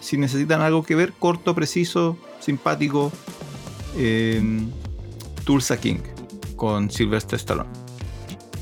[0.02, 3.12] si necesitan algo que ver, corto, preciso, simpático,
[3.98, 4.42] eh,
[5.46, 6.00] Tulsa King
[6.56, 7.70] con Sylvester Stallone.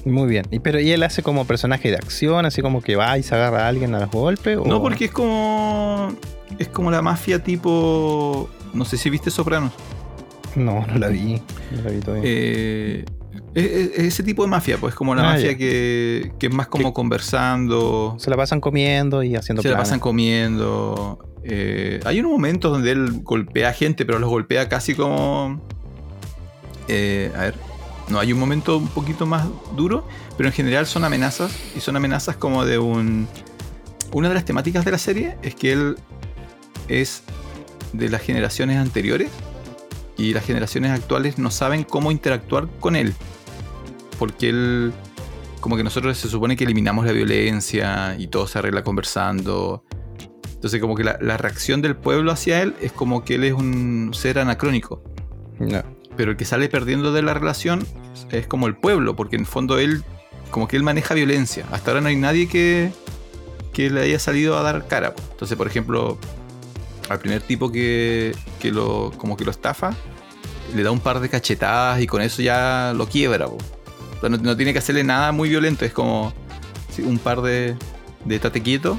[0.06, 0.46] Muy bien.
[0.52, 3.36] Y, pero ¿y él hace como personaje de acción, así como que va y se
[3.36, 4.58] agarra a alguien a los golpes?
[4.58, 6.14] o- No, porque es como.
[6.60, 8.50] Es como la mafia tipo.
[8.74, 9.72] No sé si viste Sopranos.
[10.56, 11.42] No, no la vi.
[11.72, 12.24] No la vi todavía.
[12.26, 13.06] Eh,
[13.56, 16.54] es, es- es ese tipo de mafia, pues como la Ah, mafia que, que es
[16.54, 18.16] más como Que- conversando.
[18.20, 21.20] se la pasan comiendo y haciendo Se la pasan comiendo.
[21.44, 25.60] Eh, hay unos momentos donde él golpea a gente, pero los golpea casi como.
[26.88, 27.56] eh, a ver.
[28.10, 29.46] No, hay un momento un poquito más
[29.78, 30.06] duro,
[30.38, 31.56] pero en general son amenazas.
[31.76, 33.28] Y son amenazas como de un.
[34.12, 35.96] Una de las temáticas de la serie es que él
[37.02, 37.24] es
[37.94, 39.30] de las generaciones anteriores
[40.18, 43.14] y las generaciones actuales no saben cómo interactuar con él.
[44.20, 44.94] Porque él.
[45.60, 49.86] Como que nosotros se supone que eliminamos la violencia y todo se arregla conversando.
[50.54, 53.54] Entonces, como que la, la reacción del pueblo hacia él es como que él es
[53.54, 55.02] un ser anacrónico.
[55.60, 55.82] No.
[56.18, 57.86] Pero el que sale perdiendo de la relación
[58.32, 60.04] es como el pueblo, porque en el fondo él,
[60.52, 61.66] como que él maneja violencia.
[61.72, 62.92] Hasta ahora no hay nadie que,
[63.72, 65.14] que le haya salido a dar cara.
[65.32, 66.18] Entonces, por ejemplo,
[67.14, 69.96] al primer tipo que, que lo, como que lo estafa,
[70.76, 73.48] le da un par de cachetadas y con eso ya lo quiebra.
[73.48, 73.58] po.
[74.18, 76.34] O sea, no, no tiene que hacerle nada muy violento, es como
[76.94, 77.76] sí, un par de,
[78.26, 78.98] de tate quieto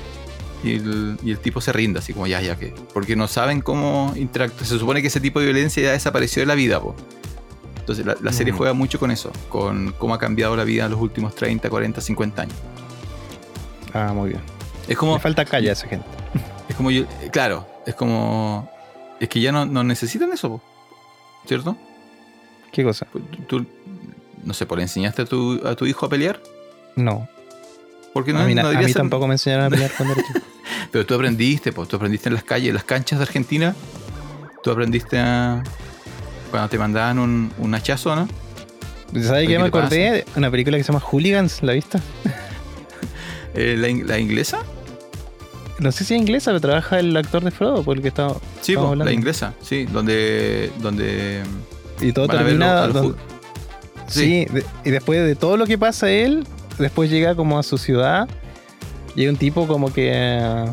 [0.62, 2.74] y el, y el tipo se rinde, así como ya, ya que.
[2.94, 4.64] Porque no saben cómo interactuar.
[4.66, 6.94] Se supone que ese tipo de violencia ya desapareció de la vida, po.
[7.80, 8.56] Entonces la, la serie Mm.
[8.56, 12.00] juega mucho con eso, con cómo ha cambiado la vida en los últimos 30, 40,
[12.00, 12.54] 50 años.
[13.92, 14.40] Ah, muy bien.
[14.88, 15.14] Es como.
[15.14, 16.06] Le falta calle a esa gente.
[16.68, 17.04] Es como yo.
[17.30, 18.70] Claro, es como.
[19.20, 20.60] Es que ya no, no necesitan eso.
[21.46, 21.76] ¿cierto?
[22.72, 23.06] ¿Qué cosa?
[23.12, 23.66] Pues Tú,
[24.44, 26.40] no sé, ¿por le enseñaste a tu, a tu hijo a pelear?
[26.96, 27.28] No.
[28.12, 30.22] Porque no, a mí, no a mí ser- tampoco me enseñaron a pelear cuando era
[30.26, 30.40] chico.
[30.90, 33.74] Pero tú aprendiste, pues tú aprendiste en las calles, en las canchas de Argentina.
[34.62, 35.62] Tú aprendiste a.
[36.50, 38.28] Cuando te mandaban un, un hachazo, ¿no?
[39.22, 39.84] ¿Sabes ¿Qué me pasa?
[39.86, 40.24] acordé?
[40.36, 41.98] Una película que se llama Hooligans, ¿la viste?
[43.56, 44.58] Eh, la, in- la inglesa?
[45.84, 48.34] No sé si es inglesa, pero trabaja el actor de Frodo, por el que estaba.
[48.62, 50.72] Sí, po, la inglesa, sí, donde.
[50.80, 51.42] donde
[52.00, 52.86] Y todo termina.
[52.86, 53.14] donde-
[54.08, 56.46] Sí, de- y después de todo lo que pasa él,
[56.78, 58.28] después llega como a su ciudad
[59.16, 60.64] y hay un tipo como que eh,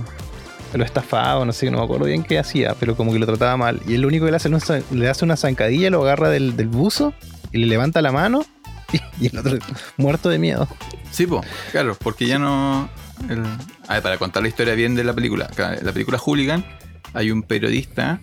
[0.74, 3.56] lo estafaba, no sé, no me acuerdo bien qué hacía, pero como que lo trataba
[3.58, 3.82] mal.
[3.88, 4.50] Y él lo único que le hace,
[4.92, 7.14] le hace una zancadilla, lo agarra del, del buzo
[7.52, 8.46] y le levanta la mano
[8.94, 9.58] y, y el otro
[9.98, 10.68] muerto de miedo.
[11.12, 11.42] Sí, po,
[11.72, 12.90] claro, porque ya no.
[13.30, 13.44] El-
[13.88, 15.50] a ver, para contar la historia bien de la película.
[15.58, 16.66] La película Hooligan
[17.14, 18.20] hay un periodista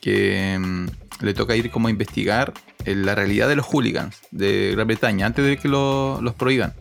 [0.00, 0.86] que mm,
[1.24, 2.52] le toca ir como a investigar
[2.84, 6.72] eh, la realidad de los hooligans de Gran Bretaña antes de que lo- los prohíban.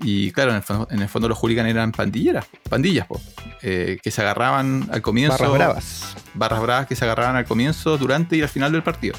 [0.00, 3.20] Y claro, en el, fondo, en el fondo los hooligans eran pandilleras, pandillas, po,
[3.62, 5.36] eh, que se agarraban al comienzo.
[5.38, 6.16] Barras bravas.
[6.34, 9.16] barras bravas que se agarraban al comienzo, durante y al final del partido.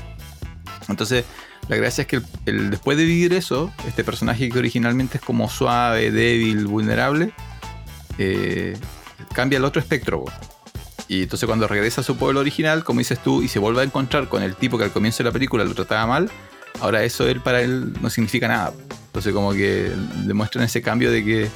[0.87, 1.25] Entonces,
[1.69, 5.23] la gracia es que el- el- después de vivir eso, este personaje que originalmente es
[5.23, 7.31] como suave, débil, vulnerable,
[8.17, 8.75] eh,
[9.33, 10.25] cambia al otro espectro.
[11.07, 13.83] Y entonces cuando regresa a su pueblo original, como dices tú, y se vuelve a
[13.83, 16.29] encontrar con el tipo que al comienzo de la película lo trataba mal,
[16.81, 18.73] ahora eso él para él no significa nada.
[19.07, 19.91] Entonces como que
[20.25, 21.49] demuestran ese cambio de que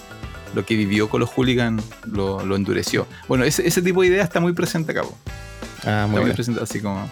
[0.55, 3.07] lo que vivió con los hooligans lo, lo endureció.
[3.27, 5.01] Bueno, ese, ese tipo de idea está muy presente acá.
[5.03, 6.35] Ah, Está muy muy bien.
[6.35, 7.07] presente así como...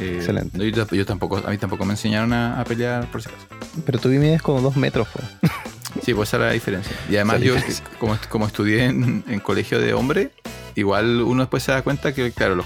[0.00, 0.56] eh, Excelente.
[0.58, 3.46] no, yo, yo tampoco, a mí tampoco me enseñaron a, a pelear por si acaso.
[3.84, 5.20] Pero tú mides como dos metros, po.
[6.04, 6.96] Sí, pues esa es la diferencia.
[7.10, 7.54] Y además Esa yo,
[7.98, 10.30] como, como estudié en, en colegio de hombre,
[10.76, 12.64] igual uno después se da cuenta que, claro, los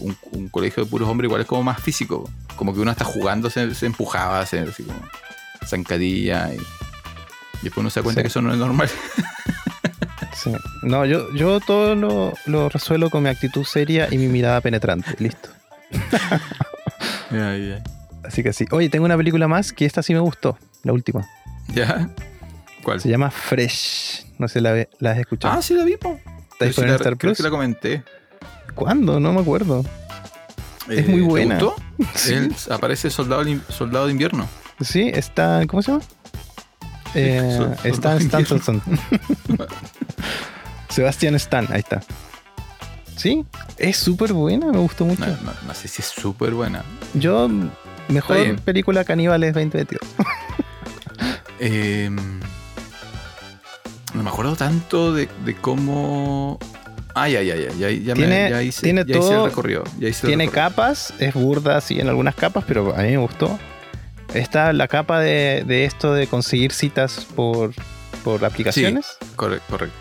[0.00, 2.28] un, un colegio de puros hombres igual es como más físico.
[2.56, 4.98] Como que uno está jugando, se, se empujaba, se, así como
[5.64, 6.52] zancadilla.
[6.54, 8.24] Y, y después uno se da cuenta Sí.
[8.24, 8.90] que eso no es normal.
[10.34, 10.52] Sí.
[10.82, 15.14] No, yo, yo todo lo, lo resuelvo con mi actitud seria y mi mirada penetrante.
[15.18, 15.48] Listo.
[18.24, 18.66] Así que sí.
[18.70, 20.58] Oye, tengo una película más que esta sí me gustó.
[20.82, 21.26] La última.
[21.68, 22.08] ¿Ya?
[22.82, 23.00] ¿Cuál?
[23.00, 24.26] Se llama Fresh.
[24.38, 25.54] No sé, la, has escuchado.
[25.54, 26.18] Ah, sí la vi, po.
[26.60, 27.36] ¿Está en Star creo Plus?
[27.36, 28.04] que la comenté.
[28.74, 29.20] ¿Cuándo?
[29.20, 29.84] No me acuerdo.
[30.88, 31.58] Es muy ¿te buena.
[31.58, 31.76] gustó?
[32.14, 32.34] Sí.
[32.34, 34.48] Él aparece soldado, soldado de invierno.
[34.80, 35.62] Sí, está.
[35.66, 36.04] ¿Cómo se llama?
[37.14, 38.82] Eh, Stan Soldado Stanton.
[40.90, 42.02] Sebastián Stan, ahí está.
[43.16, 43.44] Sí,
[43.78, 45.24] es súper buena, me gustó mucho.
[45.26, 46.82] No, no- no sé si es súper buena.
[47.14, 47.48] Yo,
[48.08, 50.00] mejor película Caníbales 2022.
[51.58, 52.10] Eh,
[54.14, 56.58] no me acuerdo tanto de, de cómo.
[57.14, 59.46] Ay, ay, ay, ay, ya, ya, Tiene- me, ya hice, tiene ya hice el todo-
[59.48, 59.84] recorrido.
[59.98, 60.68] ya hice el Tiene recorrido.
[60.68, 63.58] capas, es burda así en algunas capas, pero a mí me gustó.
[64.34, 67.72] Está la capa de, de esto de conseguir citas por,
[68.22, 69.16] por aplicaciones.
[69.34, 69.96] Correcto, correcto.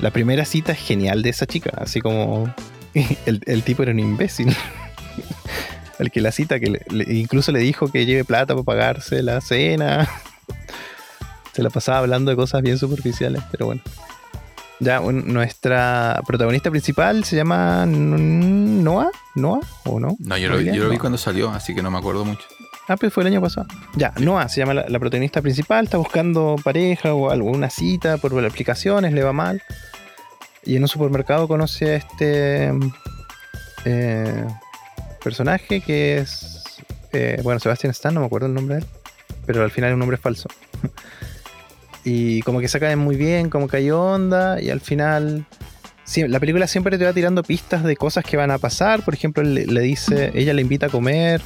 [0.00, 2.52] La primera cita es genial de esa chica, así como
[3.26, 4.54] el, el tipo era un imbécil.
[5.98, 9.20] El que la cita, que le- le- incluso le dijo que lleve plata para pagarse
[9.20, 10.08] la cena.
[11.52, 13.82] Se la pasaba hablando de cosas bien superficiales, pero bueno.
[14.78, 20.16] Ya, un- nuestra protagonista principal se llama Noah, Noah o no?
[20.20, 22.46] No, yo lo, vi- yo lo vi cuando salió, así que no me acuerdo mucho.
[22.88, 23.66] Ah, pero fue el año pasado.
[23.96, 28.16] Ya, Noah se llama la, la protagonista principal, está buscando pareja o algo, una cita
[28.16, 29.62] por aplicaciones, le va mal.
[30.64, 32.70] Y en un supermercado conoce a este
[33.84, 34.44] eh,
[35.22, 36.62] personaje que es,
[37.12, 38.86] eh, bueno, Sebastián Stan, no me acuerdo el nombre de él,
[39.44, 40.48] pero al final es un nombre falso.
[42.04, 45.44] y como que se caen muy bien, como que hay onda, y al final...
[46.16, 49.04] la película siempre te va tirando pistas de cosas que van a pasar.
[49.04, 51.42] Por ejemplo, le dice, ella le invita a comer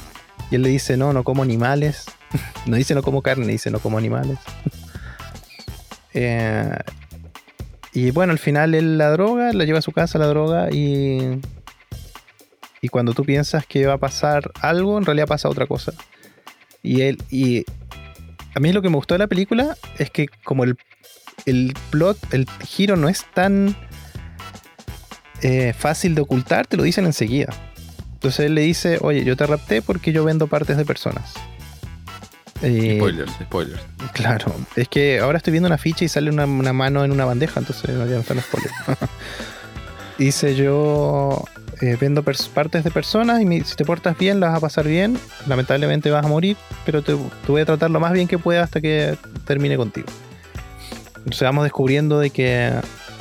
[0.53, 2.05] y él le dice, no, no como animales.
[2.67, 4.37] no dice no como carne, dice no como animales.
[6.15, 6.77] Eh,
[7.91, 11.41] y bueno, al final él la droga, la lleva a su casa la droga y...
[12.81, 15.91] Y cuando tú piensas que va a pasar algo, en realidad pasa otra cosa.
[16.83, 17.17] Y él...
[17.31, 17.65] Y
[18.53, 20.77] a mí lo que me gustó de la película es que como el,
[21.47, 23.75] el plot, el giro no es tan
[25.41, 27.51] eh, fácil de ocultar, te lo dicen enseguida.
[28.23, 31.33] Entonces él le dice, oye, yo te rapté porque yo vendo partes de personas.
[32.61, 33.81] Eh, Spoilers, spoilers.
[34.13, 37.25] Claro, es que ahora estoy viendo una ficha y sale una, una mano en una
[37.25, 38.73] bandeja, entonces no, ya no están los spoilers.
[40.17, 41.43] Dice yo
[41.81, 44.87] eh, vendo partes de personas y mi- si te portas bien las vas a pasar
[44.87, 46.55] bien, lamentablemente vas a morir,
[46.85, 50.07] pero te, te voy a tratar lo más bien que pueda hasta que termine contigo.
[51.17, 52.71] Entonces vamos descubriendo de que,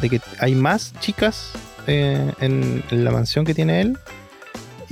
[0.00, 1.50] de que hay más chicas
[1.88, 3.98] eh, en, en la mansión que tiene él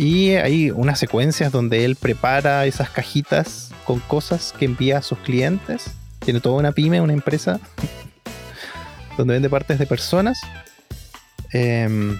[0.00, 5.18] y hay unas secuencias donde él prepara esas cajitas con cosas que envía a sus
[5.18, 5.90] clientes.
[6.20, 7.60] Tiene toda una pyme, una empresa,
[9.18, 10.40] donde vende partes de personas.
[11.52, 12.18] Em,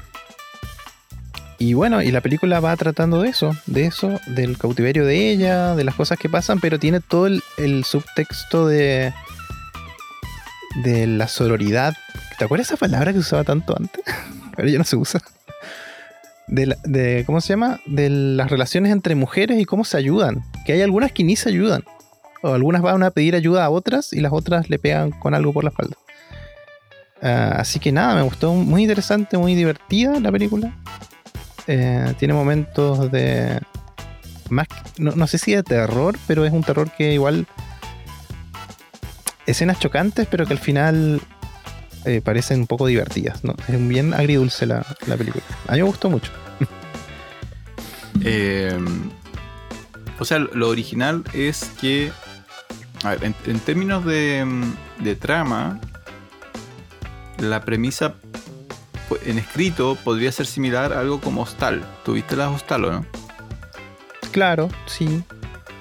[1.59, 5.75] y bueno, y la película va tratando de eso, de eso, del cautiverio de ella,
[5.75, 9.15] de las cosas que pasan, pero tiene todo el, subtexto de,
[10.85, 11.95] de la sororidad.
[12.39, 14.05] ¿Te acuerdas esa palabra que usaba tanto antes?
[14.59, 15.23] Ahora ya no se usa.
[16.51, 17.81] De, la- de- ¿cómo se llama?
[17.87, 20.43] De las relaciones entre mujeres y cómo se ayudan.
[20.67, 21.85] Que hay algunas que ni se ayudan.
[22.43, 25.53] O algunas van a pedir ayuda a otras y las otras le pegan con algo
[25.53, 25.97] por la espalda.
[27.23, 30.75] Ah, así que nada, me gustó muy interesante, muy divertida la película.
[31.67, 33.61] Eh, tiene momentos de.
[34.49, 34.67] Más,
[34.99, 37.47] no, no sé si de terror, pero es un terror que igual.
[39.47, 41.21] Escenas chocantes, pero que al final
[42.05, 43.45] eh, parecen un poco divertidas.
[43.45, 43.55] ¿no?
[43.69, 45.45] Es bien agridulce la, la película.
[45.67, 46.31] A mí me gustó mucho.
[48.23, 48.77] Eh,
[50.19, 52.13] o sea, lo original es que.
[53.03, 54.45] A ver, en, en términos de,
[54.99, 55.81] de trama,
[57.39, 58.17] la premisa
[59.25, 61.83] en escrito podría ser similar a algo como Hostal.
[62.05, 63.07] ¿Tuviste las Hostal o no?
[64.33, 65.23] Claro, sí.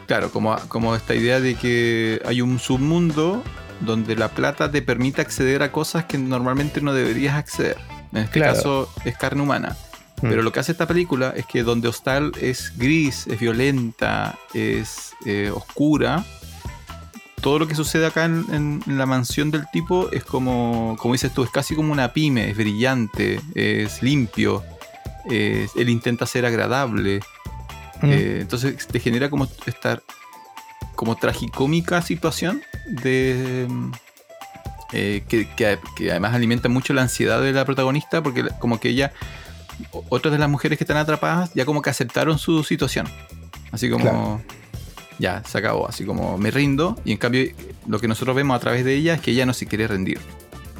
[0.07, 3.43] Claro, como, como esta idea de que hay un submundo
[3.82, 7.77] donde la plata te permite acceder a cosas que normalmente no deberías acceder.
[8.11, 8.53] En este Claro.
[8.55, 9.75] caso es carne humana.
[10.21, 10.30] Mm.
[10.30, 15.13] Pero lo que hace esta película es que donde Hostal es gris, es violenta, es
[15.25, 16.25] eh, oscura,
[17.41, 21.13] todo lo que sucede acá en, en- en la mansión del tipo es como, como
[21.13, 24.61] dices tú, es casi como una pyme, es brillante, es limpio,
[25.30, 27.21] es- él intenta ser agradable.
[28.01, 28.05] Mm.
[28.11, 30.01] Eh, entonces te genera como esta
[31.00, 33.68] como tragicómica situación de
[34.91, 38.89] eh, que, que- que además alimenta mucho la ansiedad de la protagonista porque como que
[38.89, 39.14] ella
[40.10, 43.08] otras de las mujeres que están atrapadas ya como que aceptaron su situación
[43.72, 44.41] así como Claro.
[45.20, 47.50] ya se acabó así como me rindo y en cambio
[47.88, 50.20] lo que nosotros vemos a través de ella es que ella no se quiere rendir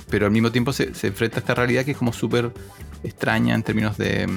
[0.10, 2.52] pero al mismo tiempo se, se enfrenta a esta realidad que es como súper
[3.04, 4.28] extraña en términos de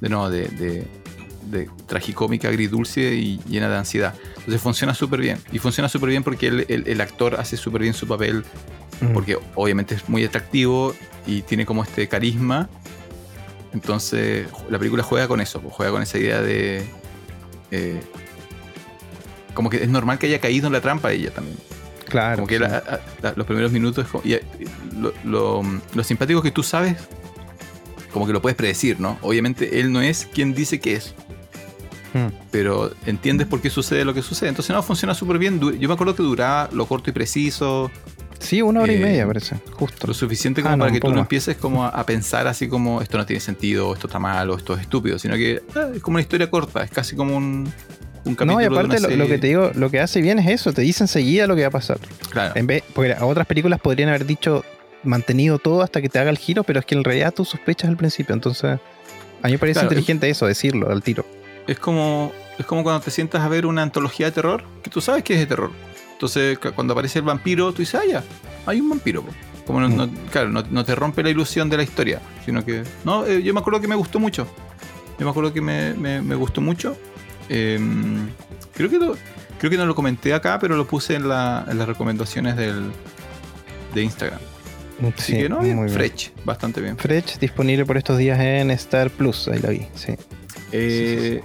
[0.00, 0.86] de no de, de,
[1.46, 4.14] de tragicómica, agridulce y llena de ansiedad.
[4.38, 5.38] Entonces funciona súper bien.
[5.52, 8.44] Y funciona súper bien porque el, el- el actor hace súper bien su papel,
[9.14, 10.94] porque obviamente es muy atractivo
[11.26, 12.68] y tiene como este carisma.
[13.72, 16.84] Entonces la película juega con eso, pues, juega con esa idea de...
[17.70, 18.00] eh,
[19.54, 21.56] como que es normal que haya caído en la trampa ella también.
[22.08, 22.36] Claro.
[22.36, 22.60] Como que sí.
[22.62, 24.42] la- la- los primeros minutos y, eh,
[24.98, 25.62] lo, lo-
[25.94, 26.96] lo simpático es que tú sabes,
[28.12, 29.18] como que lo puedes predecir, ¿no?
[29.22, 31.14] Obviamente él no es quien dice que es,
[32.12, 32.26] Mm.
[32.50, 34.48] pero entiendes por qué sucede lo que sucede.
[34.48, 35.60] Entonces no, funciona súper bien.
[35.78, 37.90] Yo me acuerdo que duraba lo corto y preciso,
[38.40, 39.56] Sí, una hora y eh, media parece.
[39.72, 40.06] Justo.
[40.06, 42.68] lo suficiente como Ah, no, para que tú no empieces como a, a pensar así
[42.68, 45.90] como esto no tiene sentido, esto está mal, o esto es estúpido, sino que ah,
[45.94, 47.70] es como una historia corta, es casi como un,
[48.24, 50.38] un capítulo No, y de una aparte lo, que te digo, lo que hace bien
[50.38, 51.98] es eso, te dice enseguida lo que va a pasar.
[52.30, 52.54] Claro.
[52.56, 54.64] En vez, porque a otras películas podrían haber dicho
[55.02, 57.90] mantenido todo hasta que te haga el giro, pero es que en realidad tú sospechas
[57.90, 58.34] al principio.
[58.34, 58.78] Entonces,
[59.42, 61.26] a mí me parece Claro, inteligente eso, decirlo al tiro.
[61.66, 65.00] Es como, es como cuando te sientas a ver una antología de terror, que tú
[65.00, 65.70] sabes que es de terror.
[66.12, 68.24] Entonces, cu- cuando aparece el vampiro, tú dices, ah, ya,
[68.66, 69.22] hay un vampiro.
[69.22, 69.32] po".
[69.66, 69.96] Como no, Mm.
[69.96, 72.82] no- claro, no, no te rompe la ilusión de la historia, sino que.
[73.04, 74.46] No, eh, yo me acuerdo que me gustó mucho.
[75.18, 76.96] Yo me acuerdo que me, me- me gustó mucho.
[77.48, 78.28] Em,
[78.74, 79.16] creo, que lo-
[79.58, 82.90] creo que no lo comenté acá, pero lo puse en, la- en las recomendaciones del,
[83.94, 84.40] de Instagram.
[85.16, 86.12] Así Sí, que no, bien, muy bien.
[86.44, 86.96] bastante bien.
[86.98, 90.12] Fresh disponible por estos días en Star Plus, ahí la vi, sí.
[90.72, 91.42] Eh,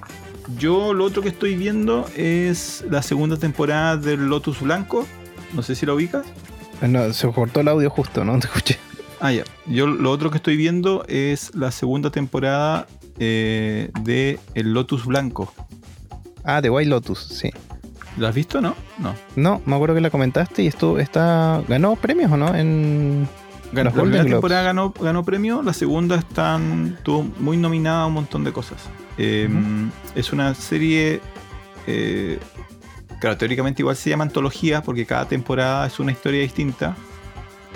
[0.57, 5.05] yo lo otro que estoy viendo es la segunda temporada del Lotus Blanco.
[5.53, 6.25] No sé si la ubicas.
[6.81, 8.37] Ah, No, se cortó el audio justo, ¿no?
[8.39, 8.77] Te escuché.
[9.19, 9.43] Ah, ya.
[9.65, 12.85] Yo lo otro que estoy viendo es la segunda temporada
[13.17, 15.51] eh, de El Lotus Blanco.
[16.43, 17.49] Ah, The White Lotus, sí.
[18.17, 18.75] ¿Lo has visto, no?
[18.99, 19.15] No.
[19.35, 21.61] No, me acuerdo que la comentaste y esto está.
[21.67, 22.55] ¿Ganó premios o no?
[22.55, 23.27] En.
[23.71, 28.13] Ganó, la primera temporada ganó, ganó premio, la segunda están, estuvo muy nominada a un
[28.13, 28.89] montón de cosas.
[29.17, 29.49] Eh,
[30.15, 31.21] Es una serie,
[31.87, 32.39] eh,
[33.19, 36.95] claro, teóricamente igual se llama antología porque cada temporada es una historia distinta.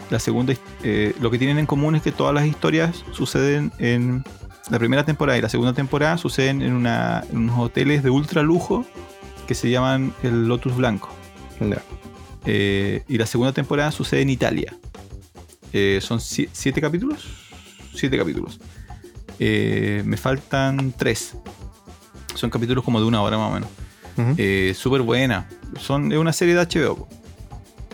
[0.10, 4.24] La segunda, eh, lo que tienen en común es que todas las historias suceden en
[4.70, 8.42] la primera temporada y la segunda temporada suceden en, una, en unos hoteles de ultra
[8.42, 8.86] lujo
[9.48, 11.10] que se llaman el Lotus Blanco.
[12.46, 14.78] Eh, y la segunda temporada sucede en Italia.
[15.74, 17.26] Eh, son si- siete capítulos.
[17.94, 18.60] Siete capítulos.
[19.40, 21.34] Eh, me faltan tres.
[22.36, 23.70] Son capítulos como de una hora más o menos.
[24.38, 25.48] Eh, Súper buena.
[25.80, 27.08] Son, es una serie de HBO.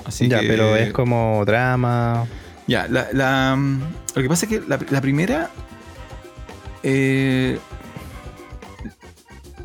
[0.06, 2.26] Así ya, que, pero es como drama.
[2.68, 3.82] Ya, la, la, mm,
[4.16, 5.52] lo que pasa es que la, la primera.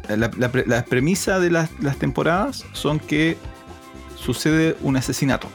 [0.08, 3.36] la premisa de las, las temporadas son que
[4.16, 5.48] sucede un asesinato.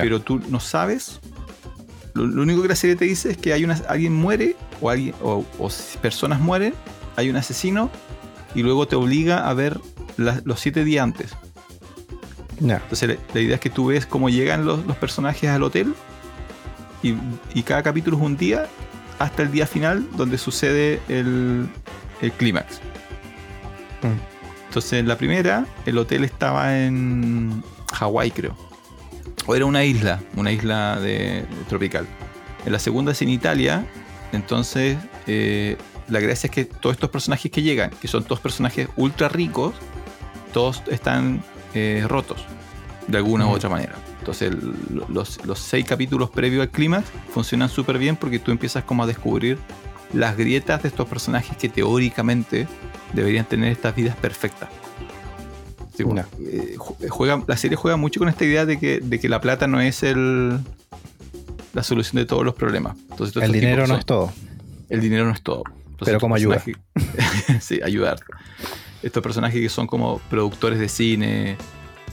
[0.00, 1.20] Pero tú no sabes.
[2.14, 4.88] Lo, lo único que la serie te dice es que hay una, alguien muere o,
[4.90, 5.44] alguien, o,
[6.00, 6.74] personas mueren,
[7.16, 7.90] hay un asesino
[8.54, 9.80] y luego te obliga a ver
[10.16, 11.32] la- los siete días antes.
[12.76, 15.92] Entonces la, la idea es que tú ves cómo llegan los, los personajes al hotel
[17.02, 17.14] y,
[17.52, 18.66] y cada capítulo es un día
[19.18, 21.68] hasta el día final donde sucede el,
[22.22, 22.76] el clímax.
[24.02, 24.66] Mm.
[24.68, 27.62] Entonces, en la primera, el hotel estaba en
[27.92, 28.56] Hawái, creo.
[29.46, 32.06] O era una isla, una isla de, tropical.
[32.64, 33.84] En la segunda es en Italia.
[34.32, 35.76] Entonces, eh,
[36.08, 39.74] la gracia es que todos estos personajes que llegan, que son todos personajes ultra ricos,
[40.52, 41.42] todos están
[41.74, 42.44] eh, rotos
[43.06, 43.94] de alguna u otra manera.
[44.20, 44.74] Entonces, el-
[45.08, 49.06] los, los seis capítulos previos al clímax funcionan súper bien porque tú empiezas como a
[49.06, 49.58] descubrir
[50.14, 52.66] las grietas de estos personajes que teóricamente
[53.12, 54.68] deberían tener estas vidas perfectas.
[55.96, 59.20] Sí, bueno, eh, ju- juega, la serie juega mucho con esta idea de que, de
[59.20, 60.58] que la plata no es el,
[61.72, 62.96] la solución de todos los problemas.
[63.10, 64.32] Entonces, El dinero no son- es todo.
[64.88, 65.62] el dinero no es todo.
[65.90, 66.62] Entonces, Pero como ayuda.
[67.60, 68.18] sí, ayudar.
[69.02, 71.56] Estos personajes que son como productores de cine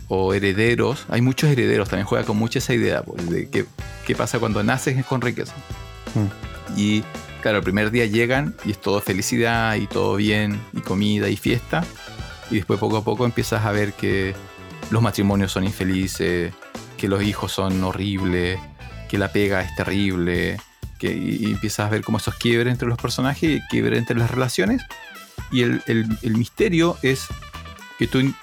[0.07, 1.05] o herederos.
[1.09, 3.65] Hay muchos herederos, también juega con mucha esa idea pues, de qué,
[4.05, 5.53] qué pasa cuando naces con riqueza.
[6.13, 6.77] Mm.
[6.79, 7.03] Y
[7.41, 11.37] claro, el primer día llegan y es todo felicidad y todo bien y comida y
[11.37, 11.83] fiesta.
[12.51, 14.35] Y después poco a poco empiezas a ver que
[14.89, 16.53] los matrimonios son infelices,
[16.97, 18.59] que los hijos son horribles,
[19.09, 20.57] que la pega es terrible,
[20.99, 24.81] que, y, empiezas a ver como esos quiebres entre los personajes quiebres entre las relaciones.
[25.51, 27.25] Y el, el- misterio es
[27.97, 28.35] que tú in-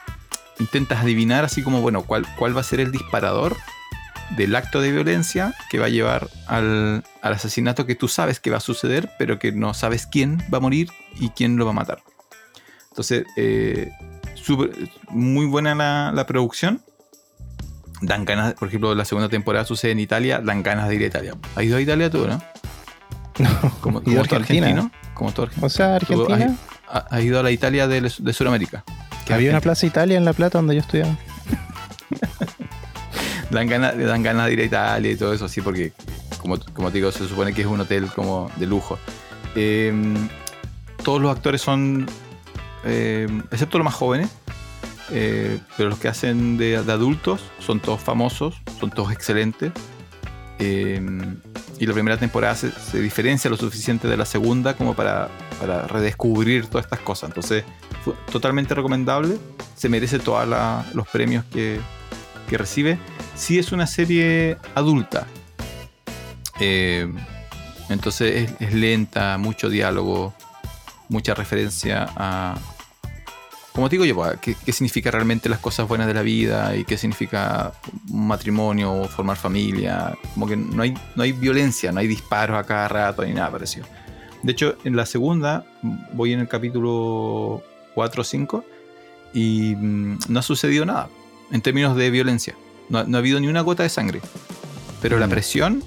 [0.59, 3.57] intentas adivinar así como, bueno, cuál, cuál va a ser el disparador
[4.37, 8.51] del acto de violencia que va a llevar al, al asesinato que tú sabes que
[8.51, 11.71] va a suceder, pero que no sabes quién va a morir y quién lo va
[11.71, 12.03] a matar.
[12.99, 13.93] Entonces, eh,
[14.35, 14.73] súper-
[15.11, 16.83] muy buena la, la producción.
[18.03, 21.07] Dan ganas, por ejemplo, la segunda temporada sucede en Italia, dan ganas de ir a
[21.07, 21.35] Italia.
[21.55, 22.43] ¿Has ido a Italia tú, no?
[23.81, 24.67] Como, Y como todo Argentina.
[24.67, 24.91] argentino.
[25.15, 25.67] Como todo argentino.
[25.67, 26.57] O sea, has- Argentina.
[26.89, 28.83] ha- Has ido a la Italia de, de Sudamérica.
[29.25, 31.17] Que Había una plaza Italia en La Plata donde yo estudiaba.
[33.51, 35.93] dan ganas, dan ganas de ir a Italia y todo eso, así porque,
[36.41, 38.99] como, como te digo, se supone que es un hotel como de lujo.
[39.55, 39.93] Eh,
[41.05, 42.07] todos los actores son,
[42.89, 44.31] eh, excepto los más jóvenes,
[45.11, 49.73] eh, pero los que hacen de, adultos son todos famosos, son todos excelentes.
[50.59, 51.01] Eh,
[51.79, 55.29] y la primera temporada se, diferencia lo suficiente de la segunda como para,
[55.61, 57.31] para redescubrir todas estas cosas.
[57.31, 57.65] Entonces,
[58.33, 59.39] totalmente recomendable.
[59.77, 60.49] Se merece todos
[60.93, 61.79] los premios que,
[62.49, 62.99] que recibe.
[63.37, 65.29] Sí es una serie adulta.
[67.89, 70.35] Entonces es, es lenta, mucho diálogo,
[71.09, 72.57] mucha referencia a...
[73.79, 76.75] Como te digo yo, pues, ¿qué, qué significa realmente las cosas buenas de la vida
[76.75, 77.73] y qué significa
[78.11, 80.19] un matrimonio o formar familia?
[80.35, 83.53] Como que no hay, no hay violencia, no hay disparos a cada rato ni nada
[83.53, 83.87] parecido.
[84.43, 85.65] De hecho, en la segunda,
[86.13, 87.63] voy en el capítulo
[87.95, 88.65] 4 o 5
[89.33, 91.09] y mm, no ha sucedido nada
[91.53, 92.57] en términos de violencia.
[92.89, 94.21] No, ha- no ha habido ni una gota de sangre.
[95.01, 95.31] Pero la Mm.
[95.31, 95.85] presión,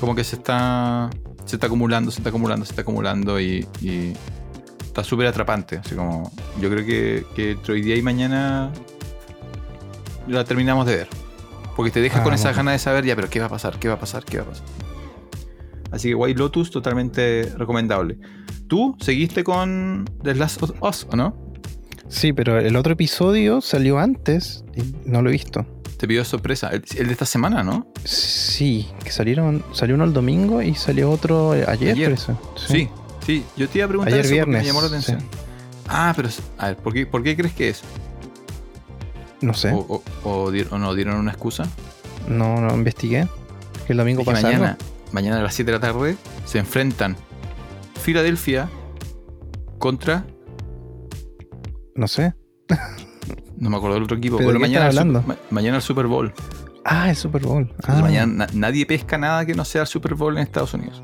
[0.00, 1.10] como que se está,
[1.44, 4.14] se está acumulando, se está acumulando, se está acumulando y, y
[4.92, 5.78] está súper atrapante.
[5.78, 6.30] Así como,
[6.60, 8.70] yo creo que, que entre hoy día y mañana
[10.28, 11.08] la terminamos de ver.
[11.74, 12.56] Porque te deja Ah, con esa bueno.
[12.58, 13.78] ganas de saber ya, pero ¿qué va a pasar?
[13.78, 14.24] ¿Qué va a pasar?
[14.24, 14.64] ¿Qué va a pasar?
[15.90, 18.18] Así que White Lotus, totalmente recomendable.
[18.68, 21.36] ¿Tú seguiste con The Last of Us o no?
[22.08, 25.66] Sí, pero el otro episodio salió antes y no lo he visto.
[25.96, 26.68] Te pidió sorpresa.
[26.68, 27.86] El, el de esta semana, ¿no?
[28.04, 32.18] Sí, que salieron, salió uno el domingo y salió otro ayer.
[32.56, 32.88] Sí.
[33.24, 35.20] Sí, Yo te iba a preguntar Ayer eso porque me viernes, llamó la atención.
[35.20, 35.26] sí.
[35.88, 37.82] Ah, pero a ver, ¿por qué, por qué crees que es?
[39.40, 40.02] No sé, O,
[40.78, 41.64] no dieron una excusa?
[42.28, 43.26] no, no investigué.
[43.86, 44.78] Que el domingo Es que pasa mañana,
[45.10, 47.16] mañana a las 7 de la tarde se enfrentan
[48.00, 48.68] Filadelfia
[49.78, 50.24] contra.
[51.96, 52.34] No sé.
[53.56, 54.38] No me acuerdo del otro equipo.
[54.38, 55.22] ¿Pero qué mañana, hablando?
[55.26, 56.32] ma- mañana el Super Bowl.
[56.84, 57.72] Ah, el Super Bowl.
[57.84, 61.02] Ah, mañana na- nadie pesca nada que no sea el Super Bowl en Estados Unidos.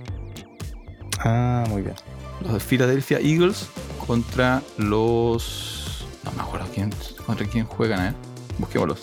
[1.20, 1.94] Ah, muy bien.
[2.42, 3.66] Los de Philadelphia Eagles
[4.06, 6.06] contra los.
[6.24, 6.90] No me acuerdo quién,
[7.26, 8.14] contra quién juegan, ¿eh?
[8.58, 9.00] Busquémoslos.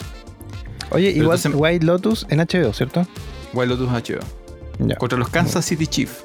[0.90, 3.06] Oye, Pero igual entonces- White Lotus en HBO, ¿cierto?
[3.52, 4.20] Wild Lotus HBO.
[4.78, 4.96] Ya.
[4.96, 6.24] Contra los Kansas City Chiefs.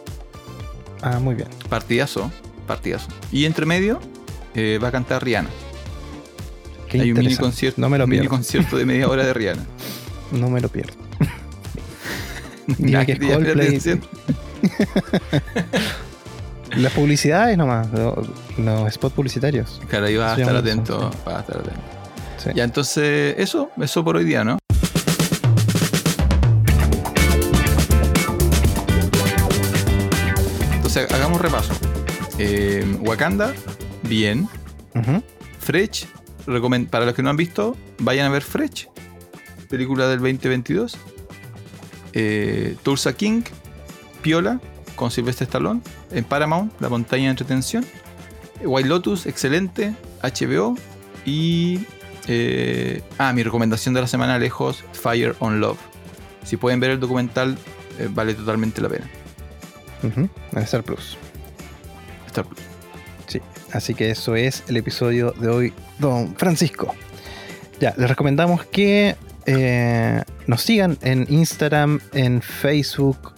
[1.01, 1.47] Ah, muy bien.
[1.69, 2.31] Partidazo.
[2.67, 3.07] Partidazo.
[3.31, 3.99] Y entre medio
[4.53, 5.49] eh, va a cantar Rihanna.
[6.89, 8.35] Qué Hay un mini concierto, No me lo mini pierdo.
[8.35, 9.63] concierto de media hora de Rihanna.
[10.31, 10.93] No me lo pierdo.
[12.77, 13.79] Ya que es Coldplay.
[16.78, 18.26] Las publicidades nomás, lo-
[18.57, 19.82] los spots publicitarios.
[19.89, 21.12] Claro, ahí vas a estar atento.
[21.12, 21.18] sí.
[21.26, 21.80] Vas a estar atento.
[22.38, 22.49] Sí.
[22.55, 24.57] Ya, entonces, eso, eso por hoy día, ¿no?
[30.76, 31.74] Entonces, hagamos repaso.
[32.38, 33.53] Eh, Wakanda,
[34.03, 34.47] bien.
[34.95, 35.24] Ujú.
[35.59, 36.07] Fresh,
[36.47, 38.88] recomen- para los que no han visto, vayan a ver Fresh,
[39.70, 40.97] película del 2022.
[42.14, 43.41] Eh, Tulsa King,
[44.22, 44.59] Piola,
[44.95, 45.82] con Silvestre Stallone.
[46.11, 47.86] En Paramount, La Montaña de Entretención.
[48.63, 49.95] White Lotus, excelente.
[50.22, 50.78] HBO.
[51.26, 51.86] Y.
[52.28, 55.80] eh, ah, mi recomendación de la semana lejos: Fire on Love.
[56.43, 57.57] Si pueden ver el documental,
[57.99, 59.09] eh, vale totalmente la pena.
[60.03, 60.30] En
[60.63, 61.17] Star Plus.
[62.28, 62.59] Star Plus.
[63.28, 63.39] Sí,
[63.72, 66.95] así que eso es el episodio de hoy, don Francisco.
[67.80, 69.15] Ya, les recomendamos que
[69.45, 73.34] eh, nos sigan en Instagram, en Facebook.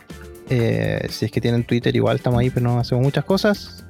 [0.50, 3.84] Eh, si es que tienen Twitter, igual estamos ahí, pero no hacemos muchas cosas.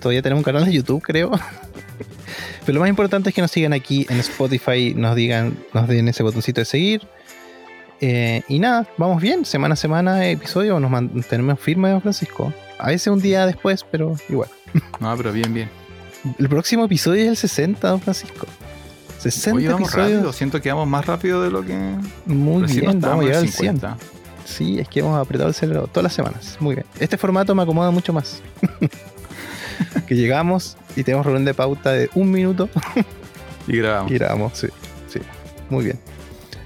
[0.00, 1.30] Todavía tenemos un canal de YouTube, creo.
[2.66, 6.08] pero lo más importante es que nos sigan aquí en Spotify, nos digan, nos den
[6.08, 7.06] ese botoncito de seguir.
[8.00, 12.52] Eh, y nada, vamos bien, semana a semana, episodio, nos mantenemos firmes, don Francisco.
[12.78, 14.48] A veces un día después, pero igual.
[15.00, 15.68] No, pero bien, bien.
[16.38, 18.46] El próximo episodio es el 60, don Francisco.
[19.18, 20.12] 60 Hoy vamos episodios.
[20.14, 20.32] rápido.
[20.32, 21.76] Siento que vamos más rápido de lo que.
[22.26, 23.80] Muy recién bien, no vamos a llegar al 100.
[24.44, 24.48] 50.
[24.52, 26.56] Sí, es que hemos apretado el cerebro todas las semanas.
[26.60, 26.86] Muy bien.
[27.00, 28.40] Este formato me acomoda mucho más.
[30.06, 32.68] que llegamos y tenemos reunión de pauta de un minuto
[33.66, 34.10] Y grabamos.
[34.10, 34.52] y grabamos.
[34.58, 34.68] Sí,
[35.08, 35.20] sí.
[35.70, 35.98] Muy bien.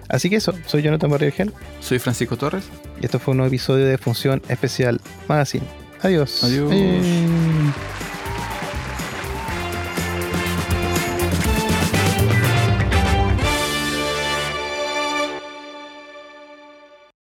[0.09, 2.65] Así que eso, soy Jonathan Barrigel Soy Francisco Torres.
[3.01, 5.65] y esto fue un nuevo episodio de Función Especial Magazine.
[6.03, 6.45] Adiós.
[6.45, 6.71] Adiós.
[6.73, 7.03] Eh.